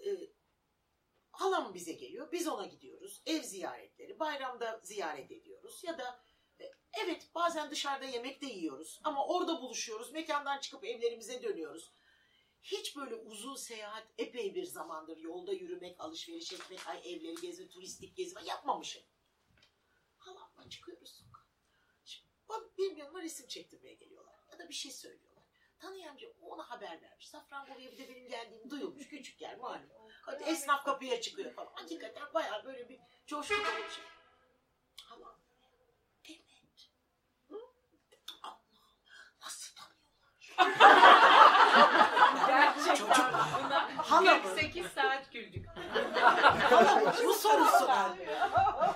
[0.07, 0.31] e,
[1.31, 3.23] halam bize geliyor, biz ona gidiyoruz.
[3.27, 6.23] Ev ziyaretleri, bayramda ziyaret ediyoruz ya da
[6.93, 10.13] evet bazen dışarıda yemek de yiyoruz ama orada buluşuyoruz.
[10.13, 11.91] Mekandan çıkıp evlerimize dönüyoruz.
[12.63, 18.17] Hiç böyle uzun seyahat epey bir zamandır yolda yürümek, alışveriş etmek, ay evleri gezme, turistik
[18.17, 19.03] gezme yapmamışım.
[20.19, 21.47] Halamla çıkıyoruz sokağa.
[22.05, 22.29] Şimdi
[22.79, 25.45] benim yanıma resim çektirmeye geliyorlar ya da bir şey söylüyorlar.
[25.79, 27.29] Tanıyan biri ona haber vermiş.
[27.29, 29.09] Safranbolu'ya bir de benim geldiğim duyulmuş.
[29.09, 29.91] Küçük yer malum.
[30.23, 31.73] Hadi esnaf kapıya çıkıyor falan.
[31.75, 34.05] Hakikaten bayağı böyle bir coşku dolu bir şey.
[35.05, 35.41] Halam.
[36.29, 36.91] Demet.
[37.49, 37.57] Hı?
[38.43, 38.59] Allah.
[39.43, 39.77] Nasıl
[40.61, 42.75] tanıyorlar?
[42.87, 43.11] Çocuk.
[43.97, 44.43] Halamı.
[44.43, 45.67] 48 saat güldük.
[46.71, 48.17] Halamın bu sorusuna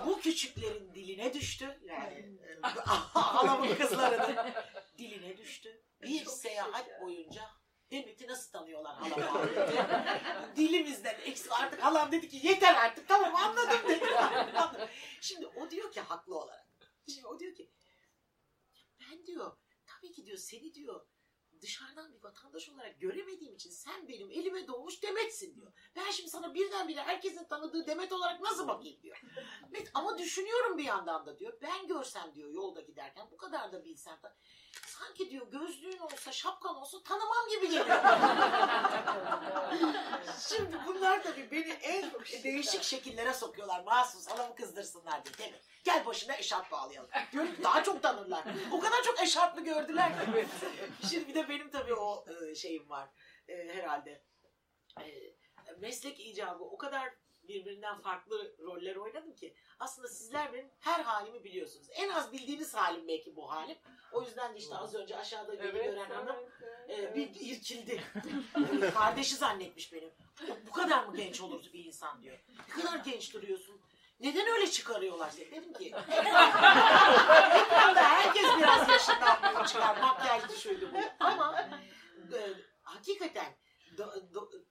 [0.07, 1.79] bu küçüklerin diline düştü.
[1.85, 2.61] Yani e,
[3.15, 4.37] halamın kızlarının
[4.99, 5.83] diline düştü.
[6.03, 7.43] Bir Çok seyahat boyunca
[7.91, 9.49] Demet'i nasıl tanıyorlar halamı?
[10.57, 14.05] Dilimizden eksik artık halam dedi ki yeter artık tamam anladım dedi.
[15.21, 16.67] Şimdi o diyor ki haklı olarak.
[17.15, 17.71] Şimdi o diyor ki
[19.01, 21.07] ben diyor tabii ki diyor seni diyor
[21.65, 25.73] dışarıdan bir vatandaş olarak göremediğim için sen benim elime doğmuş Demet'sin diyor.
[25.97, 29.23] Ben şimdi sana birdenbire herkesin tanıdığı Demet olarak nasıl bakayım diyor.
[29.75, 31.59] Evet, ama düşünüyorum bir yandan da diyor.
[31.63, 34.33] Ben görsem diyor yolda giderken bu kadar da bilsem de
[35.05, 37.87] sanki diyor gözlüğün olsa şapkan olsa tanımam gibi geliyor.
[40.49, 42.11] Şimdi bunlar tabii beni en
[42.45, 43.85] değişik şekillere sokuyorlar.
[43.85, 45.39] Mahsus halamı kızdırsınlar diye.
[45.39, 45.59] Değil mi?
[45.85, 47.11] Gel başına eşarp bağlayalım.
[47.33, 48.45] Diyorum daha çok tanırlar.
[48.73, 50.47] O kadar çok eşarplı gördüler ki.
[51.11, 53.09] Şimdi bir de benim tabii o e, şeyim var
[53.49, 54.25] e, herhalde.
[55.01, 55.05] E,
[55.79, 57.15] meslek icabı o kadar
[57.49, 59.55] birbirinden farklı roller oynadım ki.
[59.79, 61.87] Aslında sizler benim her halimi biliyorsunuz.
[61.93, 63.77] En az bildiğiniz halim belki bu halim.
[64.13, 66.37] O yüzden de işte az önce aşağıda beni gören hanım
[66.89, 68.03] e, bir irkildi.
[68.95, 70.11] Kardeşi zannetmiş benim.
[70.67, 72.39] Bu kadar mı genç olurdu bir insan diyor.
[72.77, 73.81] Ne kadar genç duruyorsun.
[74.21, 75.51] Neden öyle çıkarıyorlar seni?
[75.51, 75.87] Dedim ki.
[77.57, 79.97] Ekranda herkes biraz yaşından çıkar.
[80.01, 80.99] Makyajlı şuydu bu.
[81.25, 81.69] Ama
[82.33, 82.41] e,
[82.83, 83.57] hakikaten
[83.97, 84.64] do- do-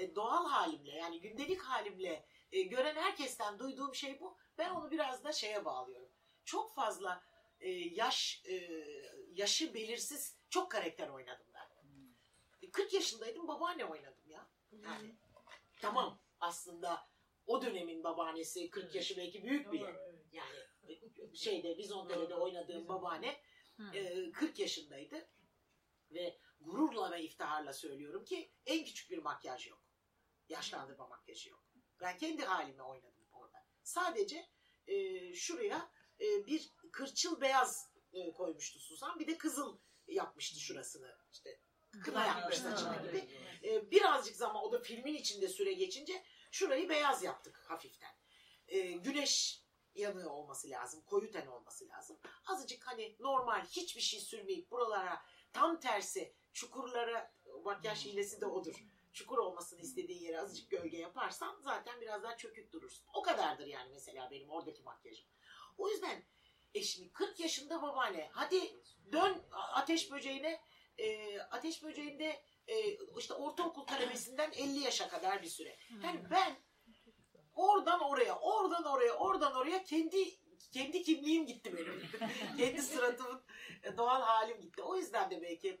[0.00, 4.36] e, doğal halimle yani gündelik halimle e, gören herkesten duyduğum şey bu.
[4.58, 6.10] Ben onu biraz da şeye bağlıyorum.
[6.44, 7.24] Çok fazla
[7.60, 8.84] e, yaş e,
[9.32, 11.68] yaşı belirsiz çok karakter oynadım ben.
[12.62, 14.48] E, 40 yaşındaydım babaanne oynadım ya.
[14.72, 15.14] Yani
[15.80, 17.08] tamam aslında
[17.46, 19.96] o dönemin babaannesi 40 yaşı belki büyük bile.
[20.32, 20.56] Yani
[20.88, 23.40] e, şeyde Vizontele'de oynadığım babaanne
[23.94, 25.28] e, 40 yaşındaydı
[26.10, 29.89] ve gururla ve iftiharla söylüyorum ki en küçük bir makyaj yok.
[30.50, 31.64] Yaşlandırma makyajı yok.
[32.00, 33.66] Ben kendi halime oynadım orada.
[33.82, 34.48] Sadece
[34.86, 39.18] e, şuraya e, bir kırçıl beyaz e, koymuştu Suzan.
[39.18, 41.16] Bir de kızıl yapmıştı şurasını.
[41.32, 41.60] İşte
[42.04, 43.28] kına yapmış saçına gibi.
[43.64, 48.14] E, birazcık zaman o da filmin içinde süre geçince şurayı beyaz yaptık hafiften.
[48.68, 51.02] E, güneş yanığı olması lazım.
[51.06, 52.18] Koyu ten olması lazım.
[52.46, 57.34] Azıcık hani normal hiçbir şey sürmeyip buralara tam tersi çukurlara
[57.64, 58.84] makyaj hilesi de odur.
[59.12, 63.06] Çukur olmasını istediğin yere azıcık gölge yaparsan zaten biraz daha çökük durursun.
[63.14, 65.26] O kadardır yani mesela benim oradaki makyajım.
[65.78, 66.22] O yüzden
[66.74, 68.80] e şimdi 40 yaşında babaanne hadi
[69.12, 70.60] dön ateş böceğine
[70.98, 75.78] e, ateş böceğinde e, işte ortaokul talebesinden 50 yaşa kadar bir süre.
[76.04, 76.56] Yani ben
[77.54, 80.40] oradan oraya, oradan oraya, oradan oraya kendi
[80.72, 82.02] kendi kimliğim gitti benim.
[82.58, 83.44] kendi sıratımın
[83.82, 84.82] e, doğal halim gitti.
[84.82, 85.80] O yüzden de belki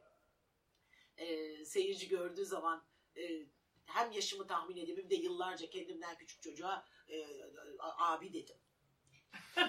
[1.16, 2.89] e, seyirci gördüğü zaman
[3.20, 3.46] e,
[3.86, 7.26] hem yaşımı tahmin edip hem de yıllarca kendimden küçük çocuğa e,
[7.98, 8.56] abi dedim.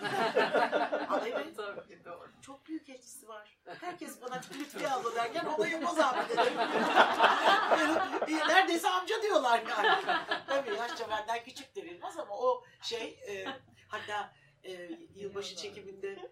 [1.26, 1.56] Evet.
[1.56, 2.30] Tabii doğru.
[2.42, 3.58] Çok büyük etkisi var.
[3.66, 6.58] Herkes bana Lütfi abla derken o da Yılmaz abi dedim.
[8.48, 10.20] Neredeyse amca diyorlar yani.
[10.48, 13.46] Tabii yaşça benden küçüktür Yılmaz ama o şey e,
[13.88, 14.34] hatta
[14.64, 16.32] e, yılbaşı çekiminde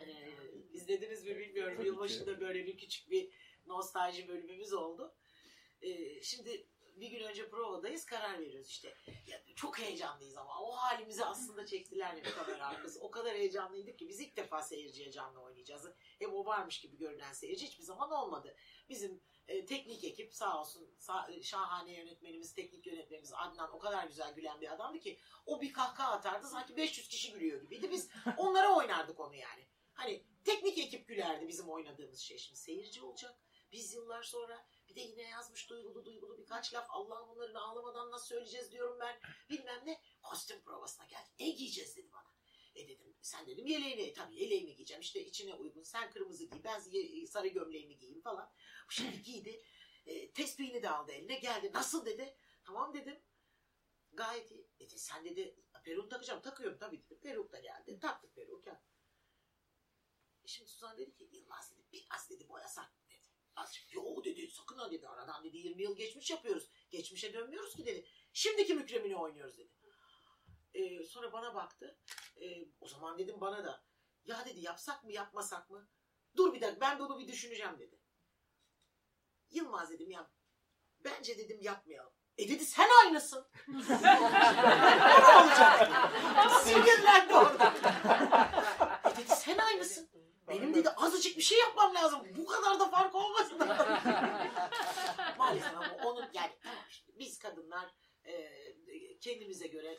[0.00, 0.06] e,
[0.72, 1.84] izlediniz mi bilmiyorum.
[1.84, 3.28] Yılbaşında böyle bir küçük bir
[3.66, 5.14] nostalji bölümümüz oldu.
[5.82, 6.66] E, şimdi
[6.96, 8.94] bir gün önce provadayız karar veriyoruz işte.
[9.26, 13.00] Ya, çok heyecanlıyız ama o halimizi aslında çektiler ya kamera arkası.
[13.00, 15.86] O kadar heyecanlıydık ki biz ilk defa seyirciye canlı oynayacağız.
[16.18, 18.56] Hem o varmış gibi görünen seyirci hiçbir zaman olmadı.
[18.88, 24.34] Bizim e, teknik ekip sağ olsun sağ- şahane yönetmenimiz, teknik yönetmenimiz Adnan o kadar güzel
[24.34, 27.90] gülen bir adamdı ki o bir kahkaha atardı sanki 500 kişi gülüyor gibiydi.
[27.90, 29.66] Biz onlara oynardık onu yani.
[29.94, 32.38] Hani teknik ekip gülerdi bizim oynadığımız şey.
[32.38, 33.34] Şimdi seyirci olacak.
[33.72, 36.86] Biz yıllar sonra bir de yine yazmış duygulu duygulu birkaç laf.
[36.88, 39.20] Allah'ım bunları ağlamadan nasıl söyleyeceğiz diyorum ben.
[39.50, 40.00] Bilmem ne.
[40.22, 41.32] Kostüm provasına geldik.
[41.40, 42.32] Ne giyeceğiz dedi bana.
[42.74, 46.64] E dedim sen dedim yeleğini e, tabii yeleğimi giyeceğim işte içine uygun sen kırmızı giy
[46.64, 46.80] ben
[47.26, 48.52] sarı gömleğimi giyeyim falan.
[48.88, 49.62] Şimdi giydi
[50.06, 53.22] e, tespihini de aldı eline geldi nasıl dedi tamam dedim
[54.12, 54.70] gayet iyi.
[54.78, 58.82] Dedi sen dedi peruk takacağım takıyorum tabii dedim peruk da geldi taktık peruk ya.
[60.44, 63.01] E Şimdi Suzan dedi ki Yılmaz dedi biraz dedi boyasak dedi.
[63.56, 66.70] Azıcık yo dedi sakın ha dedi aradan dedi 20 yıl geçmiş yapıyoruz.
[66.90, 68.06] Geçmişe dönmüyoruz ki dedi.
[68.32, 69.72] Şimdiki mükremini oynuyoruz dedi.
[70.74, 71.98] Ee, sonra bana baktı.
[72.40, 73.84] Ee, o zaman dedim bana da
[74.24, 75.88] ya dedi yapsak mı yapmasak mı?
[76.36, 78.00] Dur bir dakika ben bunu bir düşüneceğim dedi.
[79.50, 80.30] Yılmaz dedim ya
[81.04, 82.12] bence dedim yapmayalım.
[82.38, 83.46] E dedi sen aynısın.
[83.68, 83.76] ne
[85.36, 85.92] olacak?
[86.64, 87.74] Sinirlendi orada.
[89.04, 90.11] E dedi sen aynısın.
[90.52, 92.20] Benim dedi azıcık bir şey yapmam lazım.
[92.36, 93.58] Bu kadar da fark olmasın.
[95.38, 98.50] Maalesef ama onun yani tamam işte biz kadınlar e,
[99.20, 99.98] kendimize göre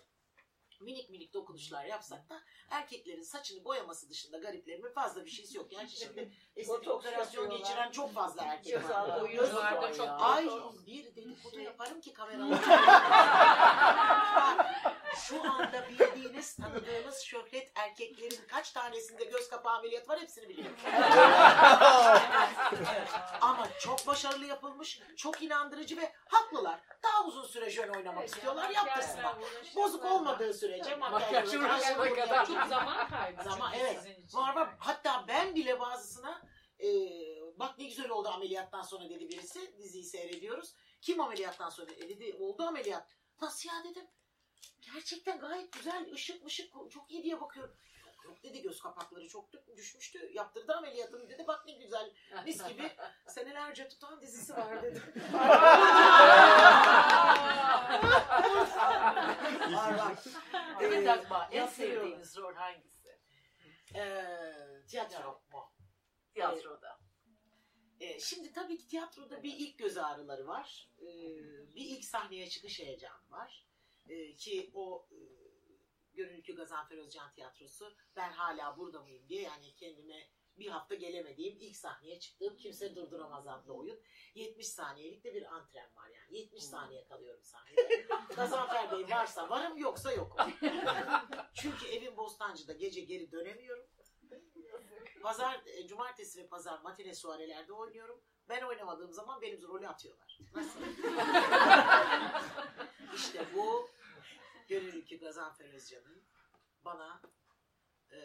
[0.84, 5.72] minik minik dokunuşlar yapsak da erkeklerin saçını boyaması dışında gariplerimin fazla bir şeysi yok.
[5.72, 7.58] Gerçi şimdi estetik Botoks operasyon yapıyorlar.
[7.58, 9.22] geçiren çok fazla erkek var.
[9.22, 10.08] Oyuncularda botoks çok.
[10.10, 10.50] Ay
[10.88, 12.62] bir dedikodu yaparım ki kameralar.
[14.36, 14.66] Bak,
[15.16, 20.76] Şu anda bildiğiniz, tanıdığınız şöhret erkeklerin kaç tanesinde göz kapağı ameliyatı var hepsini biliyorum.
[23.42, 26.80] Ama çok başarılı yapılmış, çok inandırıcı ve haklılar.
[27.04, 29.36] Daha uzun süre jön oynamak istiyorlar, yaptırsınlar.
[29.76, 32.46] Bozuk olmadığı sürece Makyaj makyaj uğraşana kadar.
[32.46, 33.44] çok zaman kaybı.
[33.44, 33.98] Zaman, evet.
[33.98, 34.38] sizin için.
[34.38, 34.76] Var var.
[34.80, 36.42] Hatta ben bile bazısına
[36.80, 36.88] e,
[37.60, 39.78] bak ne güzel oldu ameliyattan sonra dedi birisi.
[39.78, 40.76] Diziyi seyrediyoruz.
[41.02, 42.10] Kim ameliyattan sonra dedi.
[42.10, 43.08] Dedi oldu ameliyat.
[43.42, 44.08] Nasıl ya dedim.
[44.82, 47.76] Gerçekten gayet güzel ışık mışık çok iyi diye bakıyorum.
[48.26, 50.32] Yok, dedi göz kapakları çok düşmüştü.
[50.34, 51.48] Yaptırdı ameliyatını dedi.
[51.48, 52.12] Bak ne güzel
[52.46, 52.92] mis gibi
[53.28, 55.02] senelerce tutan dizisi var dedi.
[59.74, 60.24] var var.
[60.82, 63.20] Evet Akba, en sevdiğiniz rol hangisi?
[63.96, 65.72] Ee, tiyatro mu?
[66.34, 67.00] Tiyatroda.
[68.00, 70.90] Ee, şimdi tabii ki tiyatroda bir ilk göz ağrıları var.
[71.02, 71.06] Ee,
[71.76, 73.68] bir ilk sahneye çıkış heyecanı var.
[74.10, 75.18] Ee, ki o e,
[76.16, 81.76] Gönüllü Gazanfer Özcan Tiyatrosu ben hala burada mıyım diye yani kendime bir hafta gelemediğim ilk
[81.76, 84.00] sahneye çıktığım Kimse Durduramaz adlı oyun.
[84.36, 86.38] 70 saniyelik de bir antren var yani.
[86.38, 88.08] 70 saniye kalıyorum sahnede.
[88.36, 90.54] Gazanfer Bey varsa varım yoksa yokum.
[91.54, 93.86] Çünkü evim Bostancı'da gece geri dönemiyorum.
[95.22, 98.22] Pazar, e, cumartesi ve pazar matine suarelerde oynuyorum.
[98.50, 100.40] Ben oynamadığım zaman benim rolü atıyorlar.
[100.56, 100.80] Nasıl?
[103.16, 103.90] işte bu
[104.68, 106.24] Gönül ki Gazanfer Özcan'ın
[106.86, 107.22] bana
[108.12, 108.18] e,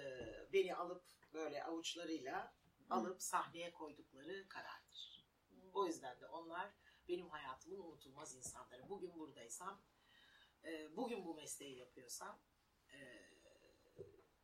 [0.53, 2.55] beni alıp böyle avuçlarıyla
[2.91, 5.25] alıp sahneye koydukları karardır.
[5.73, 6.71] O yüzden de onlar
[7.09, 8.89] benim hayatımın unutulmaz insanları.
[8.89, 9.83] Bugün buradaysam,
[10.65, 12.41] e, bugün bu mesleği yapıyorsam
[12.93, 13.29] e,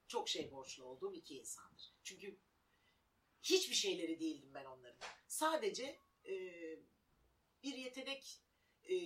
[0.08, 1.92] çok şey borçlu olduğum iki insandır.
[2.04, 2.38] Çünkü
[3.42, 4.98] hiçbir şeyleri değildim ben onların.
[5.28, 6.34] Sadece e,
[7.62, 8.40] bir yetenek
[8.88, 8.96] e,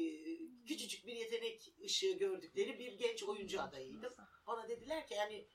[0.67, 4.15] küçücük bir yetenek ışığı gördükleri bir genç oyuncu adayıydım.
[4.47, 5.49] Bana dediler ki yani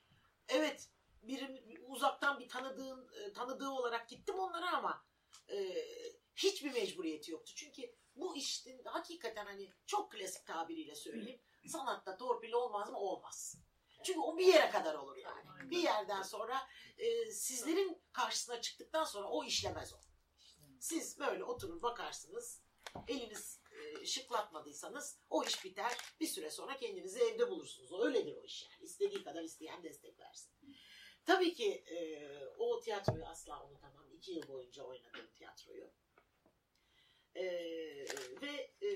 [0.48, 0.88] evet
[1.22, 5.04] birim uzaktan bir tanıdığın e, tanıdığı olarak gittim onlara ama
[5.48, 5.74] e,
[6.36, 7.52] hiçbir mecburiyeti yoktu.
[7.56, 12.98] Çünkü bu işin hakikaten hani çok klasik tabiriyle söyleyeyim sanatta torpil olmaz mı?
[12.98, 13.56] Olmaz.
[14.02, 15.70] Çünkü o bir yere kadar olur yani.
[15.70, 19.96] Bir yerden sonra e, sizlerin karşısına çıktıktan sonra o işlemez o.
[20.80, 22.62] Siz böyle oturur bakarsınız.
[23.08, 25.92] Eliniz e, şıklatmadıysanız o iş biter.
[26.20, 27.92] Bir süre sonra kendinizi evde bulursunuz.
[27.92, 28.84] O öyledir o iş yani.
[28.84, 30.52] İstediği kadar isteyen destek versin.
[31.24, 34.12] Tabii ki e, o tiyatroyu asla unutamam.
[34.12, 35.90] İki yıl boyunca oynadığım tiyatroyu.
[37.34, 37.44] E,
[38.42, 38.88] ve e,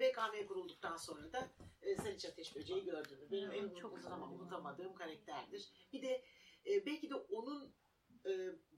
[0.00, 1.50] BKM kurulduktan sonra da
[1.82, 3.28] e, Sen Hiç Ateş Böceği gördüm.
[3.30, 5.70] Benim en Çok uzun zaman unutamadığım karakterdir.
[5.92, 6.24] Bir de
[6.66, 7.74] e, belki de onun
[8.26, 8.32] e,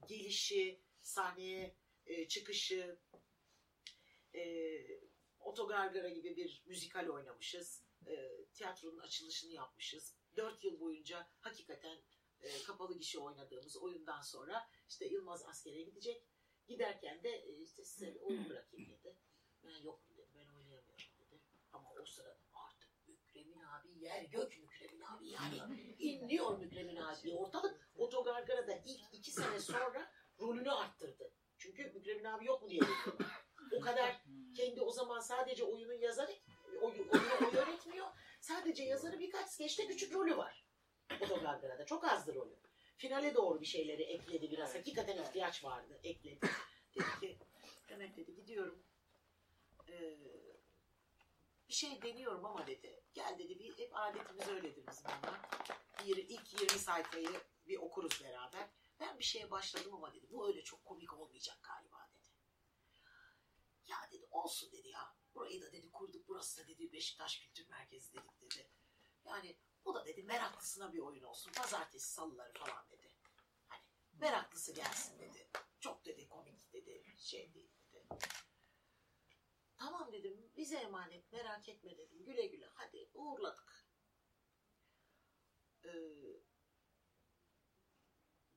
[0.07, 2.99] gelişi, sahneye e, çıkışı,
[4.35, 4.41] e,
[5.39, 7.83] Otogargara gibi bir müzikal oynamışız.
[8.07, 10.15] E, tiyatronun açılışını yapmışız.
[10.35, 12.01] Dört yıl boyunca hakikaten
[12.41, 16.23] e, kapalı gişe oynadığımız oyundan sonra işte Yılmaz askere gidecek.
[16.67, 19.15] Giderken de e, işte size bir oyun bırakayım dedi.
[19.63, 20.87] Ben yok dedim ben oynayamıyorum
[21.19, 21.41] dedi.
[21.73, 27.33] Ama o sırada artık Mükremin abi yer gök Mükremin abi yani inliyor Mükremin abi.
[27.33, 31.33] Ortalık Otogargara'da ilk iki sene sonra rolünü arttırdı.
[31.57, 32.81] Çünkü Mükremin abi yok mu diye.
[33.71, 34.21] O kadar
[34.59, 36.31] kendi o zaman sadece oyunun yazarı,
[36.81, 38.07] oyun, oyunu o yönetmiyor.
[38.41, 40.65] Sadece yazarı birkaç skeçte küçük rolü var.
[41.21, 41.85] Otogargara'da.
[41.85, 42.55] Çok azdı rolü.
[42.97, 44.75] Finale doğru bir şeyleri ekledi biraz.
[44.75, 45.99] Hakikaten ihtiyaç vardı.
[46.03, 46.39] Ekledi.
[46.95, 47.37] Dedi ki
[47.89, 48.83] Demet dedi gidiyorum.
[49.89, 50.17] Ee,
[51.69, 53.03] bir şey deniyorum ama dedi.
[53.13, 55.41] Gel dedi bir hep adetimiz öyledir bizim ama.
[56.05, 57.29] Bir, ilk 20 sayfayı
[57.67, 58.69] bir okuruz beraber.
[58.99, 60.27] Ben bir şeye başladım ama dedi.
[60.31, 61.88] Bu öyle çok komik olmayacak galiba
[64.31, 65.15] olsun dedi ya.
[65.35, 66.27] Burayı da dedi kurduk.
[66.27, 68.69] Burası da dedi Beşiktaş Kültür Merkezi dedik dedi.
[69.25, 71.51] Yani bu da dedi meraklısına bir oyun olsun.
[71.51, 73.15] Pazartesi salıları falan dedi.
[73.67, 75.49] Hani meraklısı gelsin dedi.
[75.79, 77.03] Çok dedi komik dedi.
[77.17, 78.07] Şey değil dedi.
[79.77, 82.25] Tamam dedim bize emanet merak etme dedim.
[82.25, 83.89] Güle güle hadi uğurladık.
[85.85, 85.89] Ee,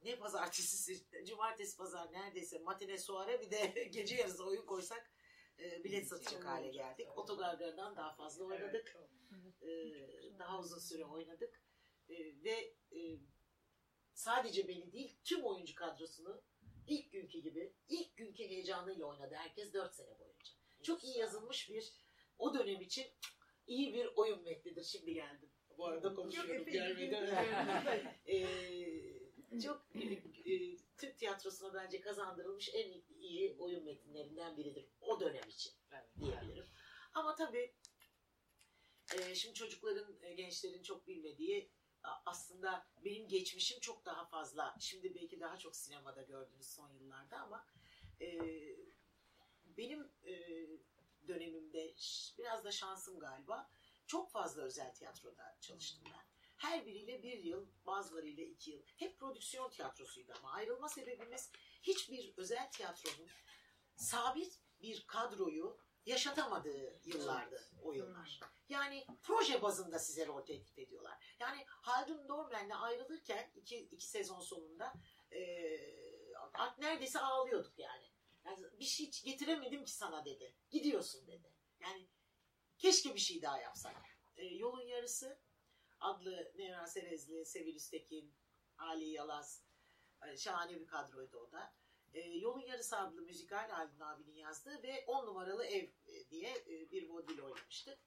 [0.03, 5.13] ne pazartesi, cumartesi pazar neredeyse matine soare bir de gece yarısı oyun koysak
[5.59, 7.19] e, bilet satacak hale geldik.
[7.19, 8.97] Otogargardan daha fazla oynadık.
[9.63, 9.69] E,
[10.39, 11.63] daha uzun süre oynadık.
[12.09, 13.19] E, ve e,
[14.15, 16.43] sadece beni değil tüm oyuncu kadrosunu
[16.87, 20.53] ilk günkü gibi ilk günkü heyecanıyla oynadı herkes 4 sene boyunca.
[20.83, 21.93] Çok iyi yazılmış bir
[22.39, 23.07] o dönem için
[23.67, 24.85] iyi bir oyun metnidir.
[24.85, 25.51] Şimdi geldim.
[25.79, 26.65] Bu arada konuşuyorum.
[26.65, 28.23] gelmeden.
[28.27, 29.87] Ee, çok
[30.47, 34.89] e, Türk tiyatrosuna bence kazandırılmış en iyi oyun metinlerinden biridir.
[35.01, 35.73] O dönem için
[36.21, 36.67] diyebilirim.
[37.15, 37.75] Ama tabii
[39.15, 41.71] e, şimdi çocukların, e, gençlerin çok bilmediği
[42.27, 44.77] aslında benim geçmişim çok daha fazla.
[44.81, 47.67] Şimdi belki daha çok sinemada gördünüz son yıllarda ama
[48.21, 48.39] e,
[49.65, 50.67] benim e,
[51.29, 51.95] dönemimde
[52.39, 53.71] biraz da şansım galiba
[54.07, 56.32] çok fazla özel tiyatroda çalıştım ben.
[56.63, 58.83] Her biriyle bir yıl, bazılarıyla iki yıl.
[58.97, 61.51] Hep prodüksiyon tiyatrosuydu ama ayrılma sebebimiz
[61.83, 63.29] hiçbir özel tiyatronun
[63.97, 68.41] sabit bir kadroyu yaşatamadığı yıllardı o yıllar.
[68.69, 71.37] Yani proje bazında size rol teklif ediyorlar.
[71.41, 74.93] Yani Haldun Dormen'le ayrılırken iki, iki sezon sonunda
[76.55, 78.07] artık neredeyse ağlıyorduk yani.
[78.45, 78.67] yani.
[78.81, 80.55] Bir şey getiremedim ki sana dedi.
[80.71, 81.53] Gidiyorsun dedi.
[81.81, 82.09] Yani
[82.79, 83.97] keşke bir şey daha yapsak.
[84.37, 85.39] Eee, yolun yarısı
[86.03, 88.35] adlı Nevra Serezli, Sevil Üstekin,
[88.79, 89.65] Ali Yalaz
[90.27, 91.75] e, şahane bir kadroydu o da.
[92.13, 96.91] E, Yolun Yarısı adlı müzikal Haldun abinin yazdığı ve 10 numaralı ev e, diye e,
[96.91, 97.99] bir vodil oynamıştık.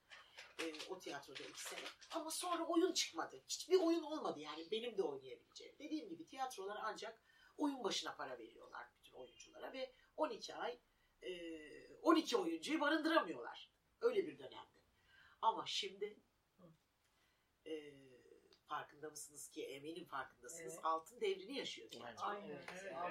[0.60, 1.86] E, o tiyatroda iki sene.
[2.12, 3.44] Ama sonra oyun çıkmadı.
[3.50, 5.76] Hiçbir oyun olmadı yani benim de oynayabileceğim.
[5.80, 7.22] Dediğim gibi tiyatrolar ancak
[7.58, 10.80] oyun başına para veriyorlar bütün oyunculara ve 12 ay
[11.22, 13.72] e, 12 oyuncuyu barındıramıyorlar.
[14.02, 14.82] Öyle bir dönemdi.
[15.42, 16.20] Ama şimdi
[17.66, 17.94] e,
[18.68, 20.86] farkında mısınız ki eminim farkındasınız Evet.
[20.86, 22.26] altın devrini yaşıyor tiyatro.
[22.26, 22.60] Aynen.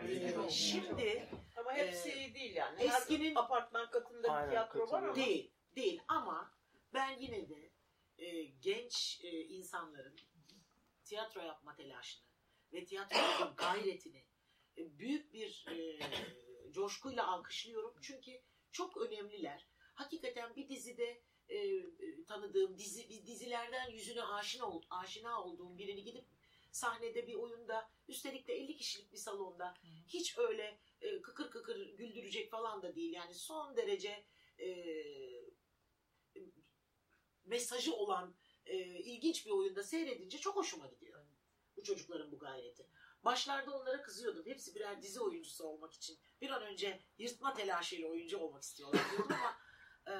[0.08, 0.50] Ee, Çok.
[0.50, 2.82] Şimdi Ama hepsi Ee, iyi değil yani.
[2.82, 5.16] eskinin- Her apartman katında Aynen, bir tiyatro var ama.
[5.16, 6.52] değil, değil ama
[6.94, 7.72] ben yine de
[8.18, 10.16] e, genç e, insanların
[11.04, 12.24] tiyatro yapma telaşını
[12.72, 14.26] ve tiyatronun gayretini
[14.78, 15.98] e, büyük bir e,
[16.72, 17.94] coşkuyla alkışlıyorum.
[18.02, 18.42] Çünkü
[18.72, 19.68] çok önemliler.
[19.94, 26.04] Hakikaten bir dizide e, e, tanıdığım dizi bir dizilerden yüzüne aşina ol, aşina olduğum birini
[26.04, 26.24] gidip
[26.72, 29.74] sahnede bir oyunda üstelik de 50 kişilik bir salonda
[30.06, 33.12] hiç öyle e, kıkır kıkır güldürecek falan da değil.
[33.12, 34.24] Yani son derece
[34.60, 34.68] e,
[37.44, 38.34] mesajı olan
[38.66, 41.26] e, ilginç bir oyunda seyredince çok hoşuma gidiyor.
[41.76, 42.86] Bu çocukların bu gayreti.
[43.24, 44.46] Başlarda onlara kızıyordum.
[44.46, 46.18] Hepsi birer dizi oyuncusu olmak için.
[46.40, 49.56] Bir an önce yırtma telaşıyla oyuncu olmak istiyorlar diyordum ama
[50.08, 50.14] e,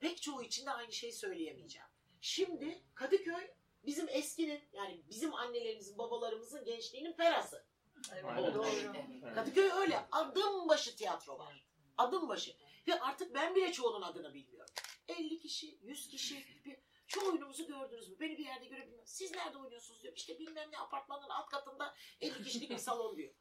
[0.00, 1.88] pek çoğu için de aynı şeyi söyleyemeyeceğim.
[2.20, 3.50] Şimdi Kadıköy
[3.86, 7.66] bizim eskinin yani bizim annelerimizin babalarımızın gençliğinin perası.
[8.12, 8.54] Evet, Aynen.
[8.54, 8.92] doğru.
[9.34, 11.66] Kadıköy öyle adım başı tiyatro var.
[11.98, 12.56] Adım başı.
[12.88, 14.74] Ve artık ben bile çoğunun adını bilmiyorum.
[15.08, 16.46] 50 kişi, 100 kişi.
[16.64, 16.76] Bir,
[17.06, 18.16] şu oyunumuzu gördünüz mü?
[18.20, 19.08] Beni bir yerde görebilmez.
[19.10, 20.16] Siz nerede oynuyorsunuz diyor.
[20.16, 23.34] İşte bilmem ne apartmanın alt katında 50 kişilik bir salon diyor.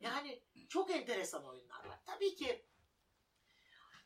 [0.00, 2.00] Yani çok enteresan oyunlar var.
[2.06, 2.64] Tabii ki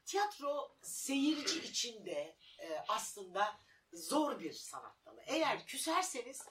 [0.05, 3.61] tiyatro seyirci içinde e, aslında
[3.92, 5.22] zor bir sanat dalı.
[5.26, 6.46] Eğer küserseniz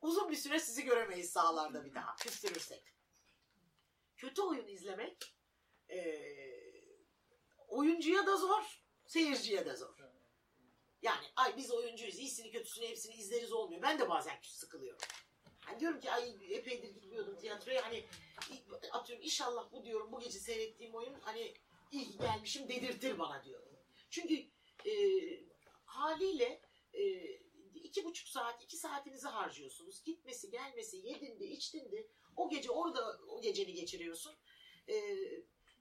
[0.00, 2.16] uzun bir süre sizi göremeyiz sahalarda bir daha.
[2.16, 2.94] Küstürürsek.
[4.16, 5.34] Kötü oyun izlemek
[5.90, 6.22] e,
[7.68, 10.02] oyuncuya da zor, seyirciye de zor.
[11.02, 13.82] Yani ay biz oyuncuyuz, iyisini kötüsünü hepsini izleriz olmuyor.
[13.82, 15.00] Ben de bazen sıkılıyorum.
[15.60, 18.06] Hani diyorum ki ay epeydir gitmiyordum tiyatroya hani
[18.92, 21.54] atıyorum inşallah bu diyorum bu gece seyrettiğim oyun hani
[21.92, 23.78] iyi gelmişim dedirtir bana diyorum.
[24.10, 24.34] Çünkü
[24.86, 24.92] e,
[25.84, 26.62] haliyle
[26.92, 27.02] e,
[27.74, 30.02] iki buçuk saat, iki saatinizi harcıyorsunuz.
[30.04, 34.34] Gitmesi, gelmesi, yedin de, içtin de o gece orada o geceni geçiriyorsun.
[34.88, 34.94] E,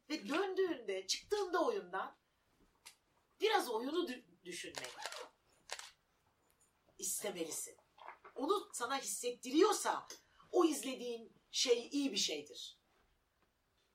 [0.09, 2.17] ve döndüğünde, çıktığında oyundan
[3.41, 4.91] biraz oyunu dü- düşünmek
[6.97, 7.77] istemelisin.
[8.35, 10.07] Onu sana hissettiriyorsa
[10.51, 12.79] o izlediğin şey iyi bir şeydir.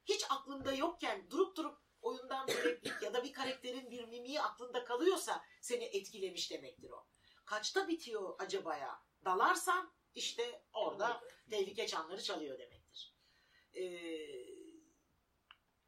[0.05, 4.85] Hiç aklında yokken durup durup oyundan bir replik ya da bir karakterin bir mimiği aklında
[4.85, 7.07] kalıyorsa seni etkilemiş demektir o.
[7.45, 13.17] Kaçta bitiyor acabaya dalarsan işte orada tehlike çanları çalıyor demektir.
[13.75, 13.87] Ee,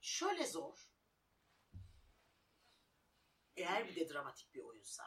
[0.01, 0.89] şöyle zor.
[3.57, 5.05] Eğer bir de dramatik bir oyunsa.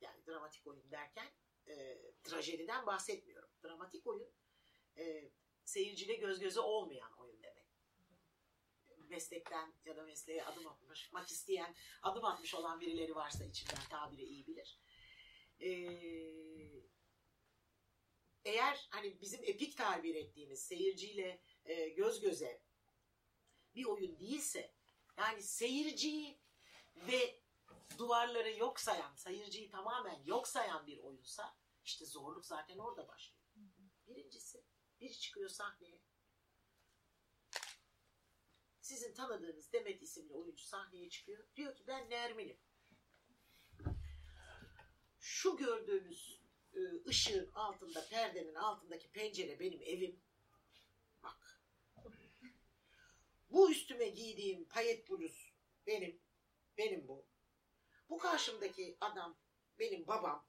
[0.00, 1.32] Yani dramatik oyun derken
[1.66, 3.50] e, trajediden bahsetmiyorum.
[3.64, 4.32] Dramatik oyun
[4.96, 5.30] e,
[5.64, 7.39] seyirciyle göz göze olmayan oyun.
[9.10, 14.46] Meslekten ya da mesleğe adım atmak isteyen, adım atmış olan birileri varsa içinden tabiri iyi
[14.46, 14.80] bilir.
[15.60, 15.70] E,
[18.44, 22.62] eğer hani bizim epik tabir ettiğimiz seyirciyle e, göz göze
[23.74, 24.74] bir oyun değilse
[25.18, 26.40] yani seyirciyi
[26.96, 27.40] ve
[27.98, 33.44] duvarları yok sayan, seyirciyi tamamen yok sayan bir oyunsa işte zorluk zaten orada başlıyor.
[34.06, 34.64] Birincisi,
[35.00, 36.00] biri çıkıyor sahneye.
[38.90, 41.44] Sizin tanıdığınız Demet isimli oyuncu sahneye çıkıyor.
[41.56, 42.58] Diyor ki ben Nermin'im.
[45.18, 46.40] Şu gördüğünüz
[46.74, 50.20] e, ışığın altında, perdenin altındaki pencere benim evim.
[51.22, 51.62] Bak.
[53.50, 55.54] Bu üstüme giydiğim payet bluz
[55.86, 56.22] benim.
[56.78, 57.26] Benim bu.
[58.08, 59.38] Bu karşımdaki adam
[59.78, 60.48] benim babam.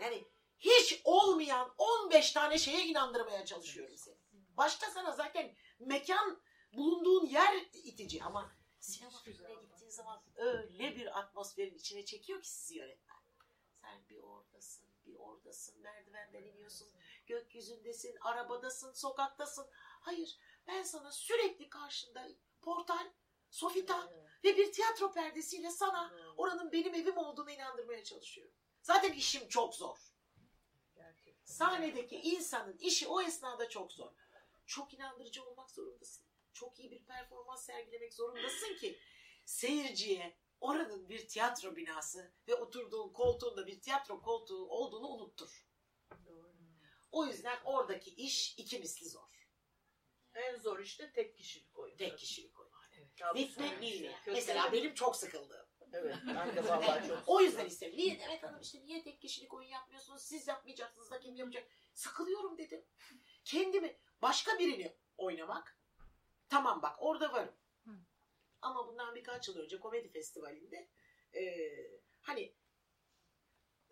[0.00, 0.24] Yani
[0.58, 4.18] hiç olmayan 15 tane şeye inandırmaya çalışıyorum seni.
[4.32, 11.74] Başta sana zaten mekan bulunduğun yer itici ama sinema filmine gittiğin zaman öyle bir atmosferin
[11.74, 13.18] içine çekiyor ki sizi yönetmen.
[13.82, 16.88] Sen bir oradasın, bir oradasın, merdivenden iniyorsun,
[17.26, 19.66] gökyüzündesin, arabadasın, sokaktasın.
[20.00, 22.28] Hayır, ben sana sürekli karşında
[22.62, 23.10] portal,
[23.50, 24.12] sofita
[24.44, 28.54] ve bir tiyatro perdesiyle sana oranın benim evim olduğuna inandırmaya çalışıyorum.
[28.82, 29.98] Zaten işim çok zor.
[31.44, 34.12] Sahnedeki insanın işi o esnada çok zor.
[34.66, 36.27] Çok inandırıcı olmak zorundasın.
[36.58, 38.98] Çok iyi bir performans sergilemek zorundasın ki
[39.44, 45.68] seyirciye oranın bir tiyatro binası ve oturduğun koltuğunda bir tiyatro koltuğu olduğunu unuttur.
[47.12, 49.48] O yüzden oradaki iş iki misli zor.
[50.34, 51.96] En zor işte tek kişilik oyun.
[51.96, 52.72] Tek kişilik oyun.
[53.30, 54.12] Bu Bitmek şey.
[54.12, 54.30] Kötü.
[54.30, 55.66] Mesela benim çok sıkıldığım.
[55.92, 57.96] Evet ben de vallahi çok O yüzden istedim.
[57.96, 60.22] Niye Demet Hanım işte niye tek kişilik oyun yapmıyorsunuz?
[60.22, 61.68] Siz yapmayacaksınız da kim yapacak?
[61.94, 62.84] Sıkılıyorum dedim.
[63.44, 65.77] Kendimi başka birini oynamak.
[66.48, 67.54] Tamam bak orada varım.
[68.62, 70.88] Ama bundan birkaç yıl önce komedi festivalinde
[71.34, 72.54] eee, hani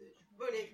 [0.01, 0.71] e, böyle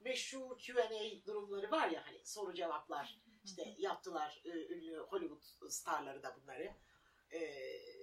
[0.00, 6.36] meşhur Q&A durumları var ya hani soru cevaplar işte yaptılar e, ünlü Hollywood starları da
[6.42, 6.76] bunları.
[7.30, 7.40] E,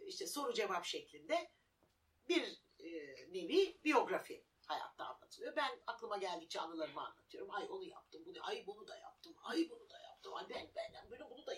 [0.08, 1.52] işte soru cevap şeklinde
[2.30, 2.90] bir e,
[3.34, 5.56] nevi biyografi hayatta anlatılıyor.
[5.56, 7.52] Ben aklıma geldikçe anılarımı anlatıyorum.
[7.52, 11.12] Ay onu yaptım, bunu, ay bunu da yaptım, ay bunu da yaptım, ay ben benden
[11.12, 11.54] böyle bunu da.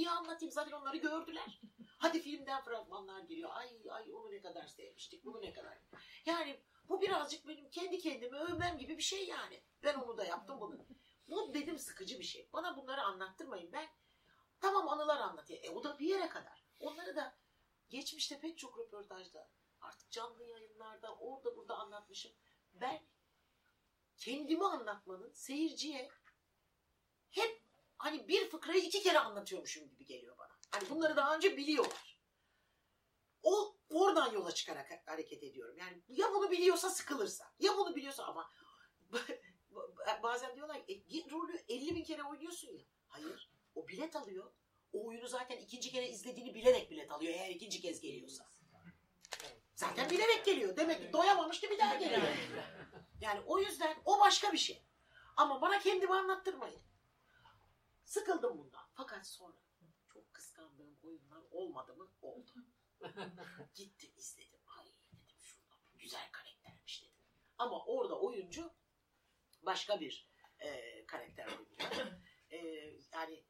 [0.00, 1.60] Niye anlatayım zaten onları gördüler.
[1.98, 3.50] Hadi filmden fragmanlar geliyor.
[3.52, 5.78] Ay ay onu ne kadar sevmiştik, bunu ne kadar.
[6.26, 9.62] Yani bu birazcık benim kendi kendime övmem gibi bir şey yani.
[9.82, 10.86] Ben onu da yaptım bunu.
[11.28, 12.48] Bu dedim sıkıcı bir şey.
[12.52, 13.72] Bana bunları anlattırmayın.
[13.72, 13.88] Ben
[14.60, 15.64] tamam anılar anlatayım.
[15.64, 16.64] E o da bir yere kadar.
[16.78, 17.36] Onları da
[17.88, 22.32] geçmişte pek çok röportajda artık canlı yayınlarda orada burada anlatmışım.
[22.72, 23.02] ben
[24.16, 26.10] kendimi anlatmanın seyirciye
[27.30, 27.69] hep
[28.00, 30.58] hani bir fıkrayı iki kere anlatıyormuşum gibi geliyor bana.
[30.70, 32.20] Hani bunları daha önce biliyorlar.
[33.42, 35.76] O oradan yola çıkarak hareket ediyorum.
[35.78, 38.50] Yani ya bunu biliyorsa sıkılırsa, ya bunu biliyorsa ama
[40.22, 42.84] bazen diyorlar e, rolü 50 bin kere oynuyorsun ya.
[43.08, 43.50] Hayır.
[43.74, 44.52] O bilet alıyor.
[44.92, 48.50] O oyunu zaten ikinci kere izlediğini bilerek bilet alıyor eğer ikinci kez geliyorsa.
[49.74, 50.76] Zaten bilerek geliyor.
[50.76, 52.22] Demek ki doyamamıştı bir daha geliyor.
[53.20, 54.82] Yani o yüzden o başka bir şey.
[55.36, 56.89] Ama bana kendimi anlattırmayın.
[58.10, 58.88] Sıkıldım bundan.
[58.94, 59.56] Fakat sonra
[60.12, 62.12] çok kıskandığım oyunlar olmadı mı?
[62.22, 62.50] Oldu.
[63.74, 64.60] Gittim izledim.
[64.66, 67.24] Ay dedim şurada bir güzel karaktermiş dedim.
[67.58, 68.72] Ama orada oyuncu
[69.62, 72.12] başka bir e, karakter oynuyor.
[72.50, 72.58] E,
[73.12, 73.44] yani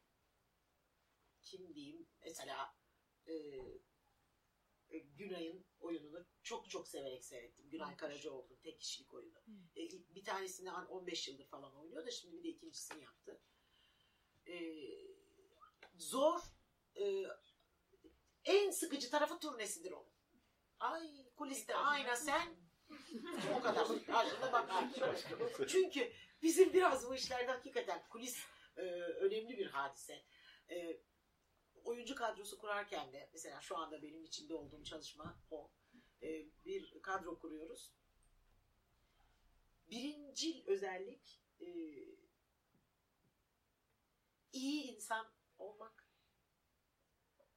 [1.41, 2.75] kim diyeyim mesela
[3.27, 3.33] e,
[4.99, 7.69] Günay'ın oyununu çok çok severek seyrettim.
[7.69, 9.39] Günay Karacaoğlu'nun tek kişilik oyunu.
[9.75, 9.81] E,
[10.15, 13.41] bir tanesini hani 15 yıldır falan oynuyor da şimdi bir de ikincisini yaptı.
[14.47, 14.57] E,
[15.97, 16.39] zor
[16.95, 17.23] e,
[18.45, 20.11] en sıkıcı tarafı turnesidir onun.
[20.79, 22.55] Ay kuliste ayna sen
[23.59, 23.87] o kadar.
[24.05, 24.69] Karşında bak
[25.67, 26.11] Çünkü
[26.41, 28.45] bizim biraz bu işlerde hakikaten kulis
[28.77, 30.25] e, önemli bir hadise.
[30.69, 31.01] E,
[31.83, 35.71] oyuncu kadrosu kurarken de mesela şu anda benim içinde olduğum çalışma o.
[36.23, 37.91] E, bir kadro kuruyoruz.
[39.89, 41.67] Birincil özellik e,
[44.53, 46.07] iyi insan olmak,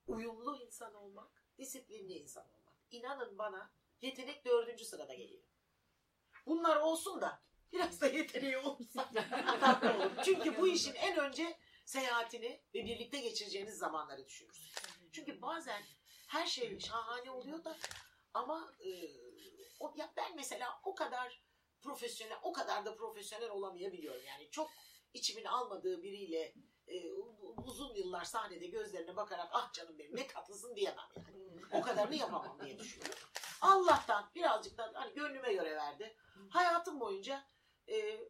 [0.07, 2.75] uyumlu insan olmak, disiplinli insan olmak.
[2.91, 5.45] İnanın bana yetenek dördüncü sırada geliyor.
[6.47, 7.43] Bunlar olsun da
[7.73, 9.11] biraz da yeteneği olsa
[9.83, 10.11] olur.
[10.25, 14.75] Çünkü bu işin en önce seyahatini ve birlikte geçireceğiniz zamanları düşünürsünüz.
[15.13, 15.83] Çünkü bazen
[16.29, 17.77] her şey şahane oluyor da
[18.35, 18.91] ama e,
[19.81, 21.45] o, ya ben mesela o kadar
[21.83, 24.25] profesyonel, o kadar da profesyonel olamayabiliyorum.
[24.27, 24.71] Yani çok
[25.15, 26.55] içimin almadığı biriyle
[26.89, 27.13] e,
[27.67, 31.63] uzun yıllar sahnede gözlerine bakarak ah canım benim ne tatlısın diyemem yani.
[31.73, 33.19] O kadarını yapamam diye düşünüyorum.
[33.61, 36.17] Allah'tan birazcık da hani gönlüme göre verdi.
[36.51, 37.45] Hayatım boyunca
[37.89, 38.21] e,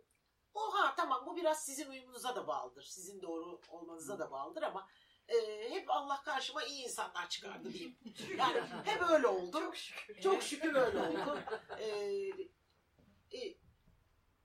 [0.55, 2.83] oha tamam bu biraz sizin uyumunuza da bağlıdır.
[2.83, 4.89] Sizin doğru olmanıza da bağlıdır ama
[5.29, 7.99] e, hep Allah karşıma iyi insanlar çıkardı diyeyim.
[8.39, 9.61] Yani hep öyle oldu.
[9.61, 10.21] Çok şükür.
[10.21, 11.39] Çok şükür öyle oldu.
[11.79, 11.87] E,
[13.39, 13.64] e,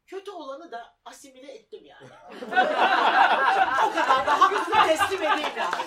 [0.09, 2.07] kötü olanı da asimile ettim yani.
[3.87, 5.85] o kadar da hakkını teslim edeyim yani.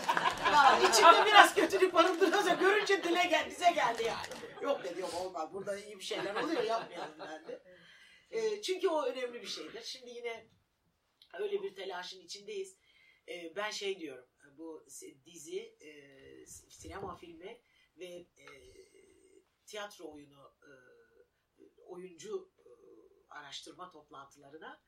[0.53, 4.27] Ya, içimde biraz kötülük barındırıyorsa görünce dile gel, bize geldi yani.
[4.63, 7.63] Yok dedi yok olmaz burada iyi bir şeyler oluyor yapmayalım ben de.
[8.31, 9.83] E, çünkü o önemli bir şeydir.
[9.83, 10.47] Şimdi yine
[11.41, 12.79] öyle bir telaşın içindeyiz.
[13.29, 14.87] E, ben şey diyorum bu
[15.25, 15.93] dizi, e,
[16.47, 17.61] sinema filmi
[17.97, 18.47] ve e,
[19.67, 20.71] tiyatro oyunu e,
[21.87, 22.52] oyuncu
[23.33, 24.81] araştırma toplantılarına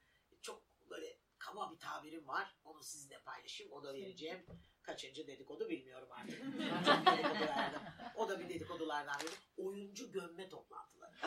[0.43, 2.57] çok böyle kaba bir tabirim var.
[2.65, 3.73] Onu sizinle paylaşayım.
[3.73, 4.47] O da vereceğim.
[4.83, 6.43] Kaçıncı dedikodu bilmiyorum artık.
[8.17, 9.31] O da bir dedikodulardan biri.
[9.57, 11.13] Oyuncu gömme toplantıları.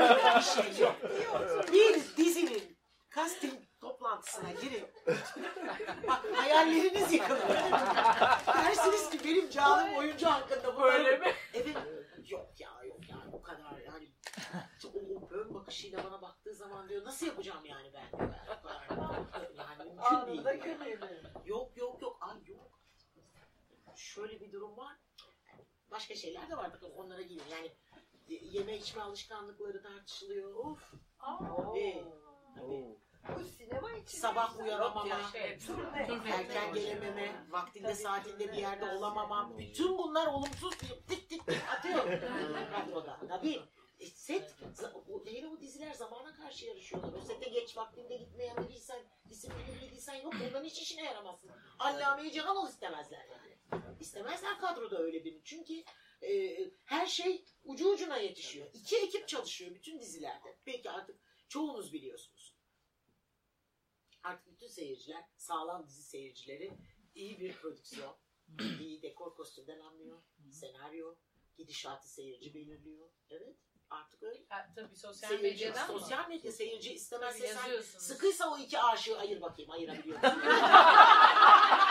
[0.00, 0.96] Öyle bir şey yok.
[1.72, 2.78] Bir dizinin
[3.14, 4.86] casting toplantısına girin.
[6.08, 7.48] Bak hayalleriniz yıkılır.
[8.46, 11.34] Dersiniz ki benim canım oyuncu hakkında bu Öyle mi?
[11.54, 11.76] Evet.
[12.24, 14.12] Yok ya yok ya o kadar yani
[14.86, 18.34] o, o ön bakışıyla bana baktığı zaman diyor nasıl yapacağım yani ben diyor.
[18.34, 20.62] Yani, o kadar, yani mümkün Anında değil.
[20.64, 21.22] gönüllü.
[21.44, 22.80] Yok yok yok ay yok.
[23.96, 24.96] Şöyle bir durum var.
[25.98, 27.42] Başka şeyler de var bakın onlara gireyim.
[27.50, 27.70] Yani
[28.52, 30.54] yeme içme alışkanlıkları tartışılıyor.
[30.54, 30.92] Of.
[31.20, 32.04] Tabii.
[32.56, 32.98] Tabii.
[33.36, 35.66] Bu sinema için Sabah uyanamama, Evet.
[35.66, 36.06] Turne.
[36.32, 39.58] erken gelememe, vaktinde saatinde bir yerde olamamam.
[39.58, 42.04] Bütün bunlar olumsuz bir tik tik tik atıyor
[42.72, 43.20] kadroda.
[43.28, 43.62] Tabii.
[44.00, 44.54] E, set,
[45.08, 47.12] o, hele o diziler zamana karşı yarışıyorlar.
[47.12, 50.34] O sete geç vaktinde gitmeyen biriysen, disiplinli biriysen yok.
[50.42, 51.50] Onların hiç işine yaramazsın.
[51.78, 53.47] Allame-i Cihan ol istemezler yani.
[54.00, 55.40] İstemezler kadroda öyle birini.
[55.44, 55.84] Çünkü
[56.22, 58.70] e, her şey ucu ucuna yetişiyor.
[58.74, 60.58] İki ekip çalışıyor bütün dizilerde.
[60.66, 62.54] Belki artık çoğunuz biliyorsunuz.
[64.22, 66.72] Artık bütün seyirciler, sağlam dizi seyircileri
[67.14, 68.16] iyi bir prodüksiyon,
[68.80, 71.16] iyi dekor kostümden anlıyor, senaryo,
[71.56, 73.10] gidişatı seyirci belirliyor.
[73.30, 73.56] Evet,
[73.90, 74.38] artık öyle.
[74.48, 76.00] Ha, tabii sosyal Seyirci, medyadan mı?
[76.00, 78.04] sosyal medya seyirci istemezse Tabii sen yazıyorsunuz.
[78.06, 80.40] sıkıysa o iki aşığı ayır bakayım, ayırabiliyor musun?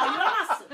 [0.01, 0.67] Ayıramazsın.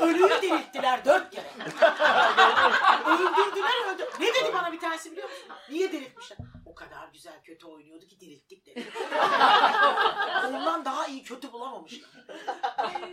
[0.00, 1.50] Ölüyü dirilttiler dört kere.
[3.06, 4.08] Öldürdüler öldü.
[4.20, 5.46] Ne dedi bana bir tanesi biliyor musun?
[5.70, 6.38] Niye diriltmişler?
[6.80, 8.92] kadar güzel kötü oynuyordu ki dirilttik dedi.
[10.46, 12.10] Ondan daha iyi kötü bulamamışlar.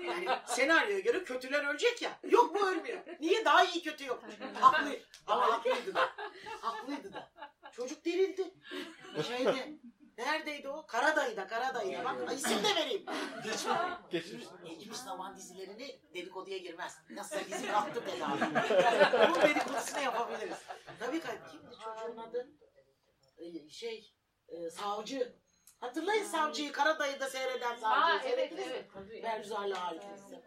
[0.05, 2.19] Yani senaryoya göre kötüler ölecek ya.
[2.23, 2.99] Yok bu ölmüyor.
[3.19, 4.23] Niye daha iyi kötü yok?
[4.61, 4.99] Haklı.
[5.27, 6.09] Ama haklıydı da.
[6.61, 7.31] Haklıydı da.
[7.71, 8.53] Çocuk dirildi.
[9.27, 9.77] Şeyde.
[10.17, 10.85] Neredeydi o?
[10.85, 12.05] Karadayı'da, Karadayı'da.
[12.05, 13.05] Bak isim de vereyim.
[13.43, 13.77] Geçmiş.
[14.11, 14.45] Geçmiş.
[14.65, 16.97] Geçmiş zaman dizilerini dedikoduya girmez.
[17.09, 18.37] Nasıl dizi bıraktı bedava.
[19.29, 20.57] Bunun dedikodusunu yapabiliriz.
[20.99, 22.47] Tabii ki kimdi çocuğun adı?
[23.37, 24.13] Ee, Şey,
[24.47, 25.35] e, savcı.
[25.79, 28.19] Hatırlayın savcıyı, Karadayı'da seyreden savcıyı.
[28.19, 28.63] Aa evet mi?
[28.69, 28.93] evet.
[28.93, 29.21] Tabii.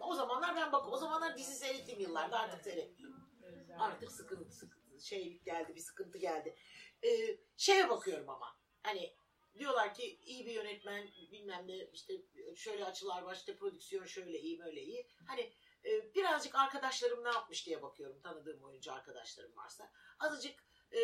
[0.00, 3.30] O zamanlar ben bak, o zamanlar dizi seyrettiğim yıllarda artık seyretmiyorum.
[3.78, 6.56] Artık sıkıntı, sıkıntı şey geldi, bir sıkıntı geldi.
[7.04, 9.14] Ee, şeye bakıyorum ama, hani
[9.58, 12.14] diyorlar ki iyi bir yönetmen bilmem ne işte
[12.56, 15.06] şöyle açılar var işte prodüksiyon şöyle iyi böyle iyi.
[15.26, 15.52] Hani
[15.84, 19.92] e, birazcık arkadaşlarım ne yapmış diye bakıyorum tanıdığım oyuncu arkadaşlarım varsa.
[20.18, 20.98] Azıcık e,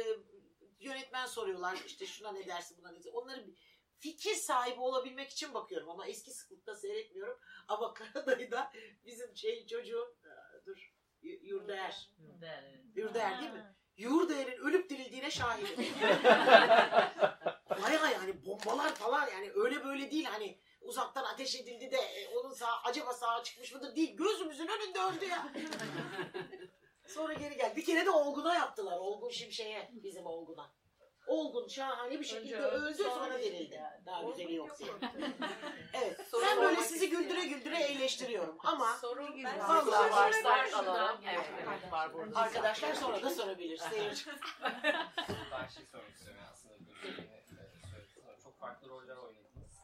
[0.80, 3.12] yönetmen soruyorlar işte şuna ne dersin buna ne dersin.
[3.12, 3.54] Onları bir
[3.98, 7.40] fikir sahibi olabilmek için bakıyorum ama eski sıklıkta seyretmiyorum.
[7.68, 8.72] Ama Karadayı'da
[9.06, 12.10] bizim şey çocuğun e, dur Y- Yurdaer.
[12.96, 13.74] Yurdaer değil mi?
[13.96, 15.86] Yurdaer'in ölüp dirildiğine şahidim.
[17.82, 22.52] Bayağı yani bombalar falan yani öyle böyle değil hani uzaktan ateş edildi de e, onun
[22.52, 25.48] sağ, acaba sağa çıkmış mıdır değil gözümüzün önünde öldü ya.
[27.09, 27.76] Sonra geri gel.
[27.76, 28.98] Bir kere de Olgun'a yaptılar.
[28.98, 30.70] Olgun Şimşek'e bizim Olgun'a.
[31.26, 34.07] Olgun şahane bir şekilde Önce öldü sonra sonra yani.
[34.07, 34.78] Daha güzeli yok.
[35.94, 36.20] Evet.
[36.30, 39.22] Soru ben böyle sizi güldüre güldüre eğleştiriyorum ama Soru.
[39.68, 41.20] Vallahi varsa alalım.
[41.24, 41.78] Evet, Evet, evet.
[41.82, 42.38] evet, var burada.
[42.40, 43.78] arkadaşlar sonra da sorabilir.
[43.78, 44.24] Seyirci.
[45.52, 46.76] Ben şey sormak istiyorum aslında
[48.42, 49.80] çok farklı roller oynadınız.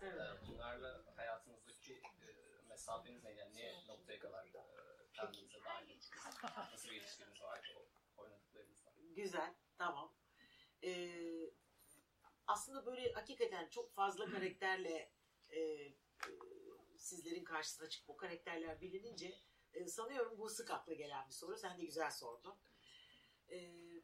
[0.49, 2.29] Bunlarla hayatınızdaki e,
[2.69, 3.31] mesafeniz ne?
[3.31, 5.52] Yani ne noktaya kadar e, ettiniz?
[6.43, 7.89] Nasıl bir ilişkiniz vardı o
[8.23, 8.93] oynadıklarınızla?
[9.17, 9.55] Güzel.
[9.79, 10.15] Tamam.
[10.85, 11.51] Ee,
[12.47, 15.13] aslında böyle hakikaten çok fazla karakterle
[15.51, 15.95] e, e,
[16.97, 19.39] sizlerin karşısına çıkıp o karakterler bilinince
[19.75, 21.57] e, sanıyorum bu sık akla gelen bir soru.
[21.57, 22.59] Sen de güzel sordun.
[23.51, 24.03] Ee,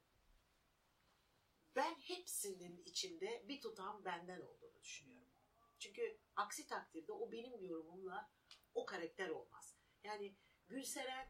[1.76, 5.32] ben hepsinin içinde bir tutam benden olduğunu düşünüyorum.
[5.78, 8.30] Çünkü aksi takdirde o benim yorumumla
[8.74, 9.76] o karakter olmaz.
[10.04, 10.36] Yani
[10.68, 11.28] Gülseren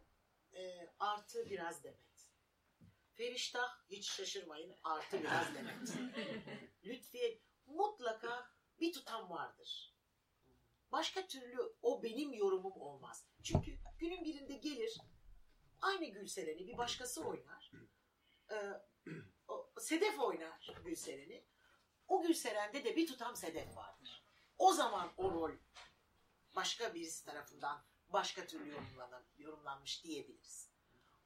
[0.55, 1.99] e, artı biraz Demet.
[3.15, 5.95] Feriştah hiç şaşırmayın artı biraz Demet.
[6.85, 9.95] Lütfiye mutlaka bir tutam vardır.
[10.93, 13.27] Başka türlü o benim yorumum olmaz.
[13.43, 14.99] Çünkü günün birinde gelir
[15.81, 17.73] aynı Gülseren'i bir başkası oynar.
[18.51, 18.73] Ee,
[19.49, 21.45] o- Sedef oynar Gülseren'i.
[22.09, 24.25] O Gülseren'de de bir tutam Sedef vardır.
[24.59, 25.53] O zaman o rol
[26.57, 30.71] başka birisi tarafından başka türlü yorumlanan, yorumlanmış diyebiliriz.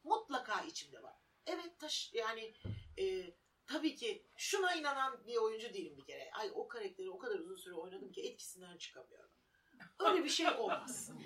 [0.05, 1.17] Mutlaka içimde var.
[1.47, 2.55] Evet taş yani
[2.99, 3.35] e,
[3.67, 6.31] tabii ki şuna inanan bir oyuncu değilim bir kere.
[6.33, 9.31] Ay o karakteri o kadar uzun süre oynadım ki etkisinden çıkamıyorum.
[9.99, 11.11] Öyle bir şey olmaz.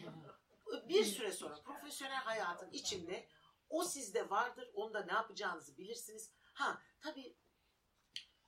[0.89, 3.29] Bir süre sonra profesyonel hayatın içinde
[3.69, 4.71] o sizde vardır.
[4.75, 6.31] Onda ne yapacağınızı bilirsiniz.
[6.53, 7.37] Ha tabii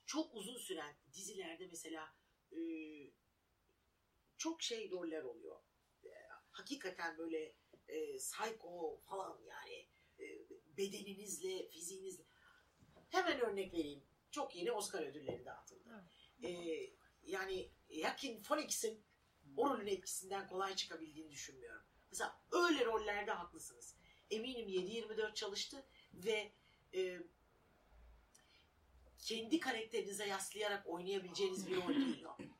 [0.05, 2.13] çok uzun süren dizilerde mesela
[2.51, 2.59] e,
[4.37, 5.61] çok şey roller oluyor.
[6.59, 7.53] Hakikaten böyle
[7.87, 9.87] e, psycho falan yani
[10.19, 10.25] e,
[10.77, 12.23] bedeninizle, fiziğinizle.
[13.09, 14.03] Hemen örnek vereyim.
[14.31, 16.05] Çok yeni Oscar ödülleri dağıtıldı.
[16.43, 16.49] E,
[17.23, 19.03] yani Joaquin Phoenix'in
[19.57, 21.83] o rolün etkisinden kolay çıkabildiğini düşünmüyorum.
[22.11, 23.95] Mesela öyle rollerde haklısınız.
[24.31, 26.51] Eminim 7-24 çalıştı ve
[26.95, 27.19] e,
[29.19, 32.37] kendi karakterinize yaslayarak oynayabileceğiniz bir rol değil o.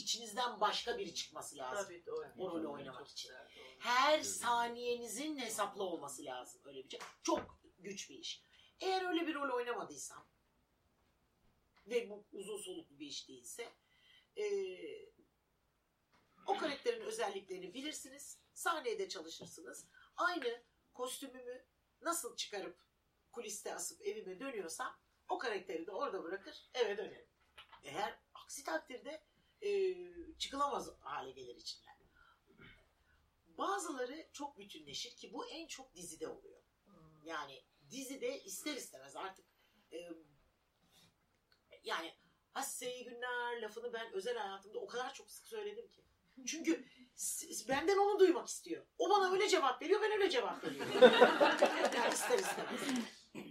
[0.00, 1.84] İçinizden başka biri çıkması lazım.
[1.84, 2.26] Tabii doğru.
[2.38, 3.32] O rolü oynamak için.
[3.78, 7.00] Her saniyenizin hesaplı olması lazım öyle bir şey.
[7.22, 8.44] Çok güç bir iş.
[8.80, 10.26] Eğer öyle bir rol oynamadıysam
[11.86, 13.68] ve bu uzun soluklu bir iş değilse
[14.36, 15.12] eee,
[16.46, 18.38] o karakterin özelliklerini bilirsiniz.
[18.54, 19.86] Sahnede çalışırsınız.
[20.16, 20.62] Aynı
[20.94, 21.64] kostümümü
[22.00, 22.76] nasıl çıkarıp
[23.32, 24.98] kuliste asıp evime dönüyorsam
[25.28, 27.28] o karakteri de orada bırakır eve dönerim.
[27.82, 29.22] Eğer aksi takdirde
[29.60, 31.90] eee, çıkılamaz hale gelir içinden.
[33.46, 36.62] Bazıları çok bütünleşir ki bu en çok dizide oluyor.
[37.24, 39.44] Yani dizide ister istemez artık
[39.92, 39.98] e,
[41.84, 42.14] yani
[42.52, 46.04] Hasse iyi günler lafını ben özel hayatımda o kadar çok sık söyledim ki.
[46.46, 46.84] Çünkü
[47.68, 48.86] benden onu duymak istiyor.
[48.98, 50.92] O bana öyle cevap veriyor, ben öyle cevap veriyorum.
[51.96, 52.80] yani ister istemez.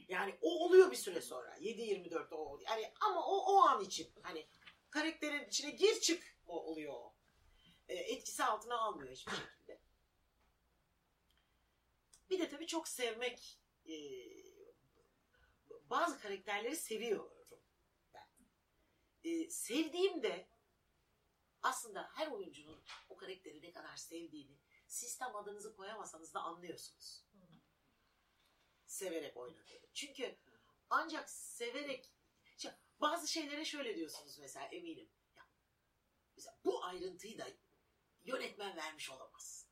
[0.07, 1.57] Yani o oluyor bir süre sonra.
[1.57, 2.59] 7-24 o.
[2.67, 4.47] Yani ama o o an için hani
[4.89, 7.15] karakterin içine gir çık o oluyor o.
[7.87, 9.81] E, etkisi altına almıyor hiçbir şekilde.
[12.29, 13.95] Bir de tabii çok sevmek e,
[15.89, 17.33] bazı karakterleri seviyorum
[18.13, 18.27] ben.
[19.23, 20.47] E, sevdiğimde
[21.63, 27.25] aslında her oyuncunun o karakteri ne kadar sevdiğini sistem adınızı koyamasanız da anlıyorsunuz.
[28.85, 29.87] Severek oynadığını.
[29.93, 30.35] Çünkü
[30.89, 32.11] ancak severek
[33.01, 35.09] bazı şeylere şöyle diyorsunuz mesela eminim.
[35.35, 35.43] Ya,
[36.35, 37.47] Mesela bu ayrıntıyı da
[38.23, 39.67] yönetmen vermiş olamaz.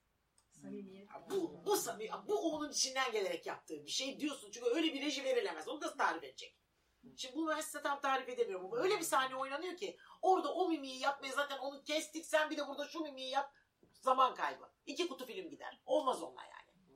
[0.51, 1.09] Samimiyet.
[1.09, 4.51] Ya Bu, bu, samimi, bu onun içinden gelerek yaptığı bir şey diyorsun.
[4.51, 5.67] Çünkü öyle bir reji verilemez.
[5.67, 6.57] Onu nasıl tarif edecek?
[7.15, 10.69] Şimdi bunu ben size tam tarif edemiyorum ama öyle bir sahne oynanıyor ki orada o
[10.69, 13.53] mimiği yapmaya zaten onu kestik sen bir de burada şu mimiği yap
[13.91, 14.71] zaman kaybı.
[14.85, 15.81] İki kutu film gider.
[15.85, 16.91] Olmaz onunla yani.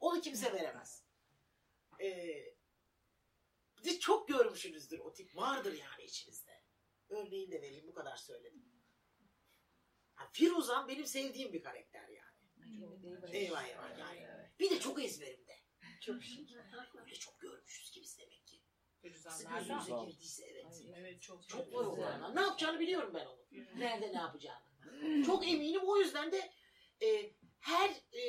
[0.00, 1.04] Onu kimse veremez.
[2.00, 2.54] Ee,
[3.82, 5.36] siz çok görmüşsünüzdür o tip.
[5.36, 6.62] Vardır yani içinizde.
[7.08, 8.64] Örneğini de vereyim bu kadar söyledim.
[10.14, 12.32] Ha, Firuzan benim sevdiğim bir karakter yani.
[13.32, 14.50] Eyvah eyvah yani.
[14.60, 15.62] Bir de çok ezberimde.
[16.00, 16.50] Çok şık.
[16.94, 18.62] Öyle çok görmüşüz ki biz demek ki.
[19.02, 20.82] Sizin gözünüze girdiyse evet.
[20.96, 22.36] Evet çok Çok var olanlar.
[22.36, 23.42] Ne yapacağını biliyorum ben onun.
[23.80, 24.62] Nerede ne yapacağını.
[25.26, 26.52] Çok eminim o yüzden de
[27.02, 28.22] e, her e,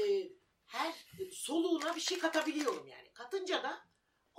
[0.00, 0.32] e,
[0.66, 0.94] her
[1.32, 3.12] soluğuna bir şey katabiliyorum yani.
[3.12, 3.89] Katınca da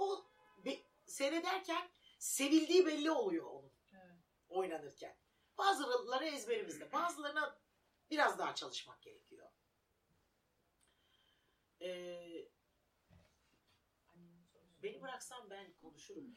[0.02, 0.26] o
[0.66, 1.89] be- seyrederken
[2.20, 4.18] sevildiği belli oluyor onun Evet.
[4.49, 5.16] oynanırken.
[5.58, 6.91] Bazıları ezberimizde.
[6.91, 7.58] Bazılarına
[8.12, 9.49] biraz daha çalışmak gerekiyor.
[11.82, 12.47] Ee,
[14.84, 16.36] beni bıraksan ben konuşurum.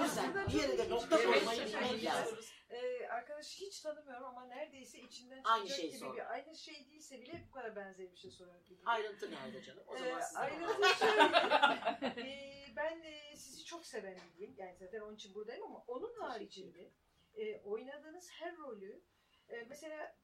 [0.00, 2.38] o yüzden bir yere de nokta koymayı bilmek lazım.
[2.70, 6.16] Ee, arkadaşı hiç tanımıyorum ama neredeyse içinden Aynı çıkacak şeyi gibi sor.
[6.16, 8.82] bir aynı şey değilse bile bu kadar benzer bir şey sorabilirim.
[8.88, 9.84] Ayrıntı nerede canım?
[9.86, 11.22] O zaman Ee, siz ayrıntı şöyle.
[12.30, 14.54] Ee, ben e, sizi çok seven biriyim.
[14.58, 16.90] Yani zaten onun için buradayım ama onun haricinde
[17.34, 19.02] e, oynadığınız her rolü
[19.48, 20.16] e, mesela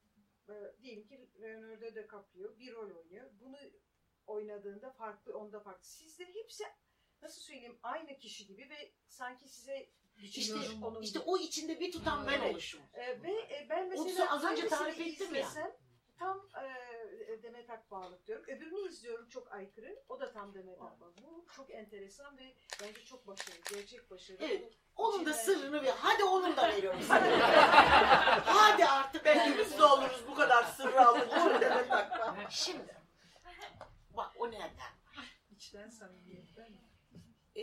[0.49, 3.31] e, diyelim ki Leonardo DiCaprio bir rol oynuyor.
[3.41, 3.57] Bunu
[4.27, 5.85] oynadığında farklı, onda farklı.
[5.85, 6.65] Sizde hepsi
[7.23, 12.27] nasıl söyleyeyim aynı kişi gibi ve sanki size İşte, onun işte o içinde bir tutan
[12.27, 12.53] ben Evet.
[12.53, 12.81] oluşum.
[12.95, 15.49] Ee, ve e, ben mesela az önce tarif ettim ya.
[16.19, 18.45] Tam e, Demet Akbağlık diyorum.
[18.49, 20.03] Öbürünü izliyorum çok aykırı.
[20.09, 21.23] O da tam Demet Akbağlık.
[21.23, 23.61] Bu çok enteresan ve bence çok başarılı.
[23.75, 24.45] Gerçek başarılı.
[24.45, 24.73] Evet.
[24.97, 25.95] Onun da sırrını ver.
[25.99, 27.27] Hadi onun da veriyorum sana.
[28.47, 31.29] Hadi artık Belki biz de oluruz bu kadar sırrı aldık.
[32.51, 32.97] Şimdi.
[34.17, 34.93] Bak o nereden?
[35.51, 36.69] içten samimiyetten.
[37.57, 37.63] Ee,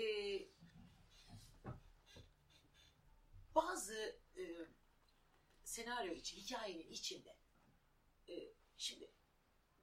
[3.56, 4.44] bazı e,
[5.64, 7.38] senaryo için, hikayenin içinde
[8.30, 9.12] e, şimdi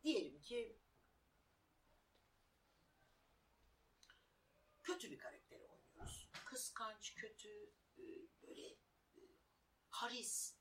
[0.02, 0.78] diyelim ki
[4.82, 6.28] kötü bir karakteri oynuyoruz.
[6.44, 8.04] Kıskanç, kötü, e,
[8.42, 8.66] böyle
[9.16, 9.20] e,
[9.90, 10.56] haris.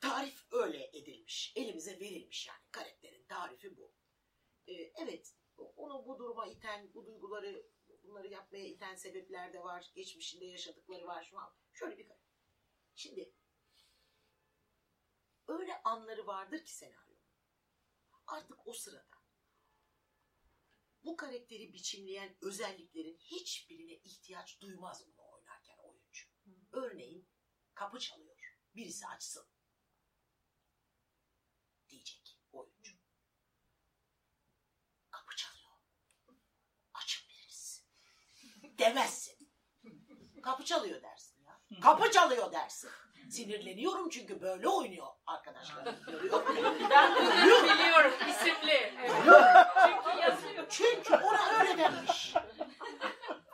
[0.00, 1.52] Tarif öyle edilmiş.
[1.56, 2.62] Elimize verilmiş yani.
[2.70, 3.92] Karakterin tarifi bu.
[4.68, 5.34] Ee, evet,
[5.76, 7.66] onu bu duruma iten, bu duyguları,
[8.02, 9.90] bunları yapmaya iten sebepler de var.
[9.94, 11.54] Geçmişinde yaşadıkları var şu an.
[11.72, 12.38] Şöyle bir karakter.
[12.94, 13.32] Şimdi
[15.48, 17.18] öyle anları vardır ki senaryonun.
[18.26, 19.18] Artık o sırada
[21.04, 26.26] bu karakteri biçimleyen özelliklerin hiçbirine ihtiyaç duymaz bunu oynarken oyuncu.
[26.72, 27.28] Örneğin
[27.74, 28.38] kapı çalıyor.
[28.74, 29.46] Birisi açsın.
[31.88, 32.92] Diyecek oyuncu.
[35.10, 35.70] Kapı çalıyor.
[36.94, 37.84] Açın biriniz.
[38.78, 39.34] Demezsin.
[40.42, 41.80] Kapı çalıyor dersin ya.
[41.82, 42.90] Kapı çalıyor dersin.
[43.30, 45.84] Sinirleniyorum çünkü böyle oynuyor arkadaşlar.
[46.90, 48.94] Ben bunu biliyorum isimli.
[49.86, 50.66] Çünkü yazıyor.
[50.70, 52.34] Çünkü ona öyle denmiş.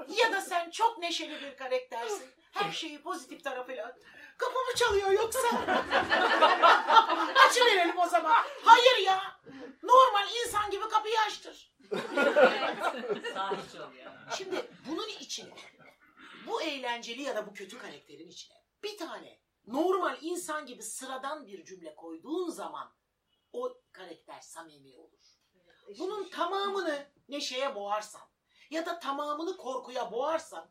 [0.09, 2.31] Ya da sen çok neşeli bir karaktersin.
[2.53, 3.97] Her şeyi pozitif tarafıyla.
[4.39, 5.49] Kapımı çalıyor yoksa.
[7.49, 8.45] Açıverelim o zaman.
[8.65, 9.41] Hayır ya.
[9.83, 11.74] Normal insan gibi kapıyı açtır.
[13.35, 14.13] Sahip çalıyor.
[14.37, 15.55] Şimdi bunun içine
[16.47, 21.65] bu eğlenceli ya da bu kötü karakterin içine bir tane normal insan gibi sıradan bir
[21.65, 22.95] cümle koyduğun zaman
[23.53, 25.25] o karakter samimi olur.
[25.99, 28.23] Bunun tamamını neşeye boğarsan
[28.71, 30.71] ya da tamamını korkuya boğarsan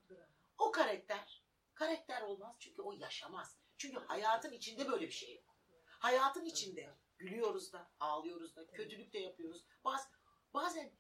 [0.58, 1.44] o karakter
[1.74, 3.58] karakter olmaz çünkü o yaşamaz.
[3.78, 5.56] Çünkü hayatın içinde böyle bir şey yok.
[6.00, 9.66] Hayatın içinde gülüyoruz da, ağlıyoruz da, kötülük de yapıyoruz.
[9.86, 10.10] Baz,
[10.54, 10.92] bazen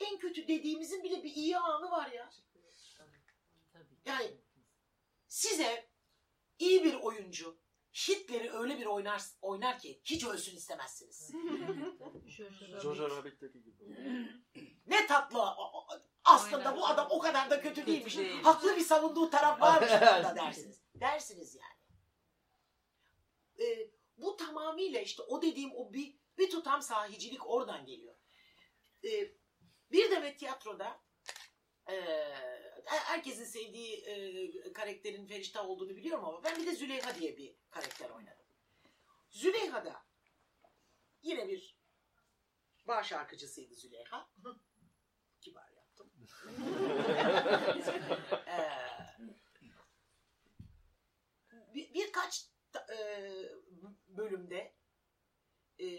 [0.00, 2.30] en kötü dediğimizin bile bir iyi anı var ya.
[4.04, 4.40] Yani
[5.28, 5.90] size
[6.58, 7.60] iyi bir oyuncu
[7.92, 11.30] Hitler'i öyle bir oynar, oynar ki hiç ölsün istemezsiniz.
[12.82, 13.96] Jojo Rabbit'teki gibi.
[14.86, 15.54] Ne tatlı.
[16.24, 18.16] Aslında bu adam o kadar da kötü değilmiş.
[18.16, 18.42] değil.
[18.42, 20.82] Haklı bir savunduğu taraf varmış da dersiniz.
[20.94, 21.80] Dersiniz yani.
[23.60, 28.14] Ee, bu tamamıyla işte o dediğim o bir, bir tutam sahicilik oradan geliyor.
[29.04, 29.39] Ee,
[29.92, 31.00] bir demet tiyatroda
[31.90, 31.94] e,
[32.86, 38.10] herkesin sevdiği e, karakterin Ferişta olduğunu biliyorum ama ben bir de Züleyha diye bir karakter
[38.10, 38.46] oynadım.
[39.30, 40.02] Züleyha'da
[41.22, 41.76] yine bir
[42.84, 44.30] bar şarkıcısıydı Züleyha.
[45.40, 46.10] Kibar yaptım.
[48.46, 48.70] Ee,
[51.94, 52.98] birkaç ta- e,
[54.08, 54.74] bölümde
[55.80, 55.98] e,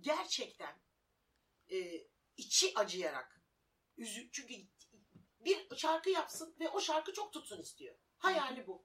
[0.00, 0.76] gerçekten
[1.70, 2.06] e,
[2.40, 3.40] içi acıyarak
[3.96, 4.54] üzü çünkü
[5.40, 7.96] bir şarkı yapsın ve o şarkı çok tutsun istiyor.
[8.18, 8.84] Hayali bu.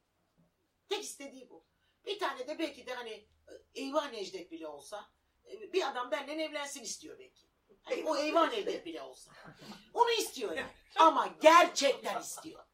[0.89, 1.66] Tek istediği bu.
[2.06, 3.12] Bir tane de belki de hani
[3.47, 5.12] e, Eyvah Necdet bile olsa
[5.45, 7.47] e, bir adam benden evlensin istiyor belki.
[7.84, 9.32] Hani o Eyvah Necdet bile olsa.
[9.93, 10.72] Onu istiyor yani.
[10.95, 12.66] Ama gerçekten istiyor.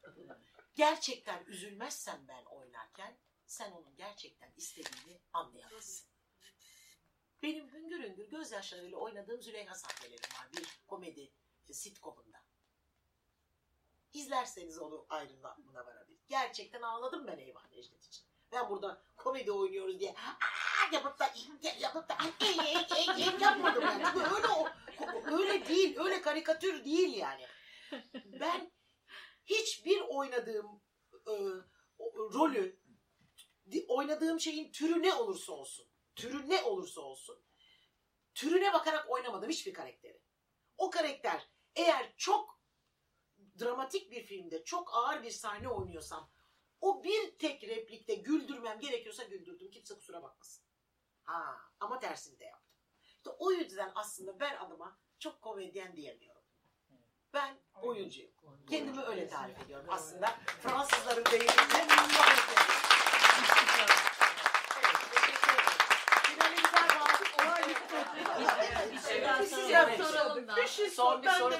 [0.75, 6.10] Gerçekten üzülmezsen ben oynarken sen onun gerçekten istediğini anlayamazsın.
[7.43, 11.31] Benim hüngür hüngür gözyaşlarıyla oynadığım Züleyha sahnelerim var bir komedi
[11.69, 12.37] e, sitcomunda.
[14.13, 16.19] İzlerseniz onu ayrımına varabilir.
[16.27, 18.25] Gerçekten ağladım ben Eyvah Necdet için.
[18.51, 21.33] Ben burada komedi oynuyoruz diye aa yapıp da
[21.79, 22.17] yapıp da
[23.41, 24.03] yapmadım ben.
[24.05, 24.71] Çünkü öyle
[25.35, 27.47] öyle değil, öyle karikatür değil yani.
[28.25, 28.71] Ben
[29.45, 30.81] hiçbir oynadığım
[31.27, 31.33] e,
[32.09, 32.81] rolü
[33.87, 37.43] oynadığım şeyin türü ne olursa olsun, türü ne olursa olsun,
[38.33, 40.21] türüne bakarak oynamadım hiçbir karakteri.
[40.77, 42.61] O karakter eğer çok
[43.59, 46.31] dramatik bir filmde çok ağır bir sahne oynuyorsam
[46.81, 49.71] o bir tek replikte güldürmem gerekiyorsa güldürdüm.
[49.71, 50.63] Kimse kusura bakmasın.
[51.23, 52.75] Ha, ama tersini de yaptım.
[53.03, 56.41] İşte o yüzden aslında ben adıma çok komedyen diyemiyorum.
[57.33, 58.31] Ben oyuncuyum.
[58.69, 59.85] Kendimi öyle tarif ediyorum.
[59.89, 62.43] Aslında Fransızların deyimiyle Finalizler bağlı olay Evet.
[62.47, 64.01] soralım da.
[65.11, 65.41] Bir şey
[71.01, 71.53] Son bir soru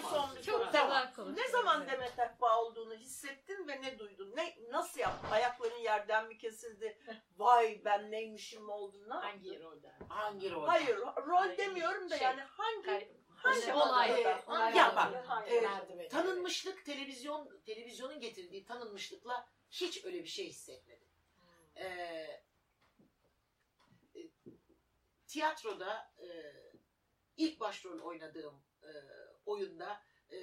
[0.45, 0.73] Çok
[1.15, 1.35] konuştun.
[1.35, 4.33] Ne zaman Demet Akbağ olduğunu hissettin ve ne duydun?
[4.35, 5.31] Ne nasıl yaptın?
[5.31, 6.97] Ayakların yerden mi kesildi?
[7.37, 9.09] Vay ben neymişim mi oldun?
[9.09, 9.95] Ne Hangi rolden?
[10.09, 10.67] Hangi rol?
[10.67, 14.11] Hayır, rol demiyorum da Şey, yani hangi hangi Şey, olay.
[14.47, 14.73] olay?
[14.73, 21.07] Ee, ya bak, e, tanınmışlık televizyon televizyonun getirdiği tanınmışlıkla hiç öyle bir şey hissetmedim.
[21.75, 22.43] Ee, e,
[25.35, 26.27] tiyatroda e,
[27.37, 28.91] ilk başrol oynadığım e,
[29.45, 30.01] oyunda
[30.31, 30.37] e,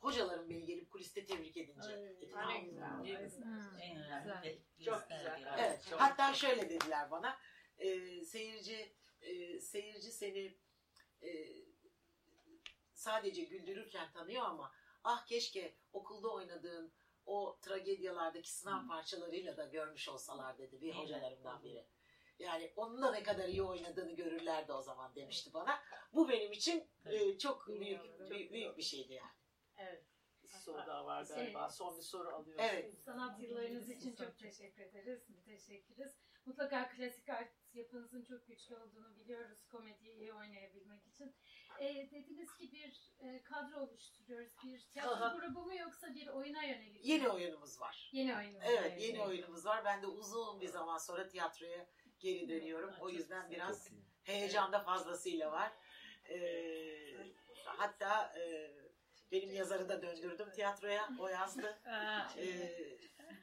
[0.00, 1.88] hocalarım beni gelip kuliste tebrik edince.
[2.20, 3.30] dedim, Ne "Aa, güzel.
[3.42, 3.78] Hmm.
[3.80, 5.54] En önemli Çok güzel.
[5.58, 5.86] Evet.
[5.90, 7.38] Çok- Hatta şöyle dediler bana.
[7.78, 10.58] e, seyirci e, seyirci seni
[11.22, 11.28] e,
[12.94, 14.72] sadece güldürürken tanıyor ama
[15.04, 16.92] ah keşke okulda oynadığın
[17.26, 21.84] o tragedyalardaki sınav parçalarıyla da görmüş olsalar dedi bir hocalarımdan biri.
[22.38, 25.80] Yani onunla ne kadar iyi oynadığını görürlerdi o zaman demişti bana.
[26.12, 29.32] Bu benim için e, çok büyük, büyük, büyük bir şeydi yani.
[29.76, 30.04] Evet.
[30.42, 31.70] Bir soru daha var galiba.
[31.70, 32.64] Son bir soru alıyoruz.
[32.70, 32.98] Evet.
[32.98, 35.28] Sanat yıllarınız için çok teşekkür ederiz.
[35.28, 36.16] Müteşekkiriz.
[36.46, 41.36] Mutlaka klasik art yapınızın çok güçlü olduğunu biliyoruz komediyi iyi oynayabilmek için.
[41.80, 44.52] Ee, dediniz ki bir e, kadro oluşturuyoruz.
[44.64, 47.04] Bir tiyatro grubu mu yoksa bir oyuna yönelik?
[47.04, 47.10] mi?
[47.10, 48.10] Yeni oyunumuz var.
[48.12, 48.64] Yeni oyunumuz.
[48.68, 48.96] Evet var.
[48.96, 49.84] yeni oyunumuz var.
[49.84, 51.86] Ben de uzun bir zaman sonra tiyatroya
[52.24, 52.94] geri dönüyorum.
[53.00, 53.90] O yüzden biraz
[54.22, 55.72] heyecan da fazlasıyla var.
[56.28, 57.16] Ee,
[57.64, 58.70] hatta e,
[59.32, 61.08] benim yazarı da döndürdüm tiyatroya.
[61.18, 61.78] O yazdı.
[62.38, 62.98] Ee,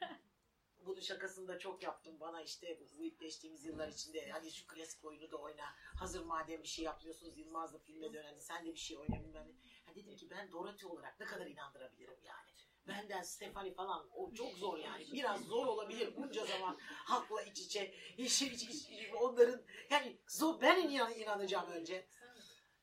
[0.86, 5.32] bunun şakasını da çok yaptım bana işte bu geçtiğimiz yıllar içinde hani şu klasik oyunu
[5.32, 8.80] da oyna hazır madem bir şey yapmıyorsunuz Yılmaz da filme dön hani sen de bir
[8.80, 9.54] şey oyna bilmem ne.
[9.86, 12.51] Ha dedim ki ben Dorothy olarak ne kadar inandırabilirim yani.
[12.88, 15.06] Benden Stefani falan o çok zor yani.
[15.14, 17.94] Biraz zor olabilir bunca zaman halkla iç içe.
[18.18, 22.08] Hiç, hiç, hiç- onların yani zor, ben inan, inanacağım önce.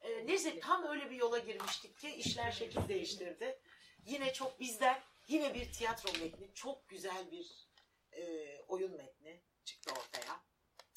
[0.00, 3.60] Ee, neyse tam öyle bir yola girmiştik ki işler şekil değiştirdi.
[4.04, 7.68] Yine çok bizden yine bir tiyatro metni, çok güzel bir
[8.12, 8.22] e,
[8.68, 10.40] oyun metni çıktı ortaya.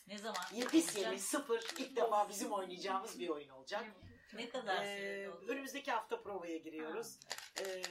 [0.08, 0.45] Ne zaman?
[0.54, 3.86] Yepis yeni, sıfır, ilk defa bizim oynayacağımız bir oyun olacak.
[4.34, 7.20] Ne kadar Ee, önümüzdeki hafta provaya giriyoruz.
[7.60, 7.84] Ee,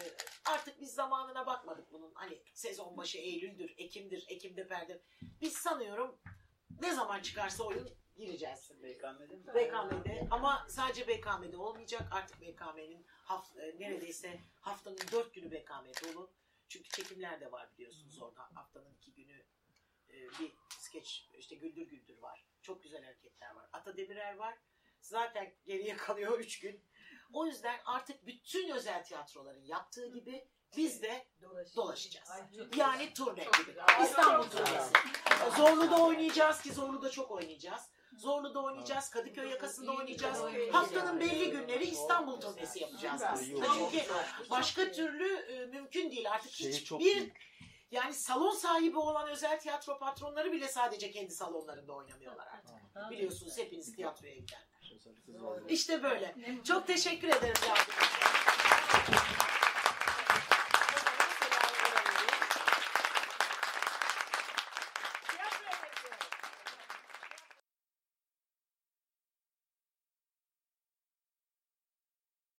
[0.44, 2.12] artık biz zamanına bakmadık bunun.
[2.14, 5.02] Hani sezon başı Eylül'dür, Ekim'dir, Ekim'de perde.
[5.40, 6.20] Biz sanıyorum
[6.80, 8.70] ne zaman çıkarsa oyun gireceğiz.
[8.82, 9.46] BKM'de mi?
[9.46, 12.02] BKM'de ama sadece BKM'de olmayacak.
[12.12, 16.32] Artık BKM'nin haft, e, neredeyse haftanın dört günü BKM dolu.
[16.68, 18.48] Çünkü çekimler de var biliyorsunuz orada.
[18.54, 19.44] Haftanın iki günü
[20.08, 22.46] e, bir skeç işte Güldür Güldür var.
[22.62, 23.68] Çok güzel hareketler var.
[23.72, 24.58] Ata Demirer var.
[25.00, 26.84] Zaten geriye kalıyor üç gün.
[27.32, 31.26] O yüzden artık bütün özel tiyatroların yaptığı gibi biz de
[31.76, 32.28] dolaşacağız.
[32.76, 33.76] Yani turne gibi.
[34.02, 34.92] İstanbul turnesi.
[35.56, 37.82] Zorlu'da oynayacağız ki Zorlu'da çok oynayacağız.
[38.16, 40.38] Zorlu'da oynayacağız, Kadıköy yakasında oynayacağız.
[40.72, 43.66] Haftanın belli günleri İstanbul turnesi yapacağız aslında.
[43.74, 44.04] Çünkü
[44.50, 46.30] başka türlü e, mümkün değil.
[46.30, 47.32] Artık çok hiçbir
[47.90, 52.74] yani salon sahibi olan özel tiyatro patronları bile sadece kendi salonlarında oynamıyorlar artık.
[53.10, 54.69] Biliyorsunuz hepiniz tiyatroya gidenler.
[55.68, 56.34] İşte böyle.
[56.64, 58.10] Çok teşekkür ederim yardımınız
[59.28, 59.39] için.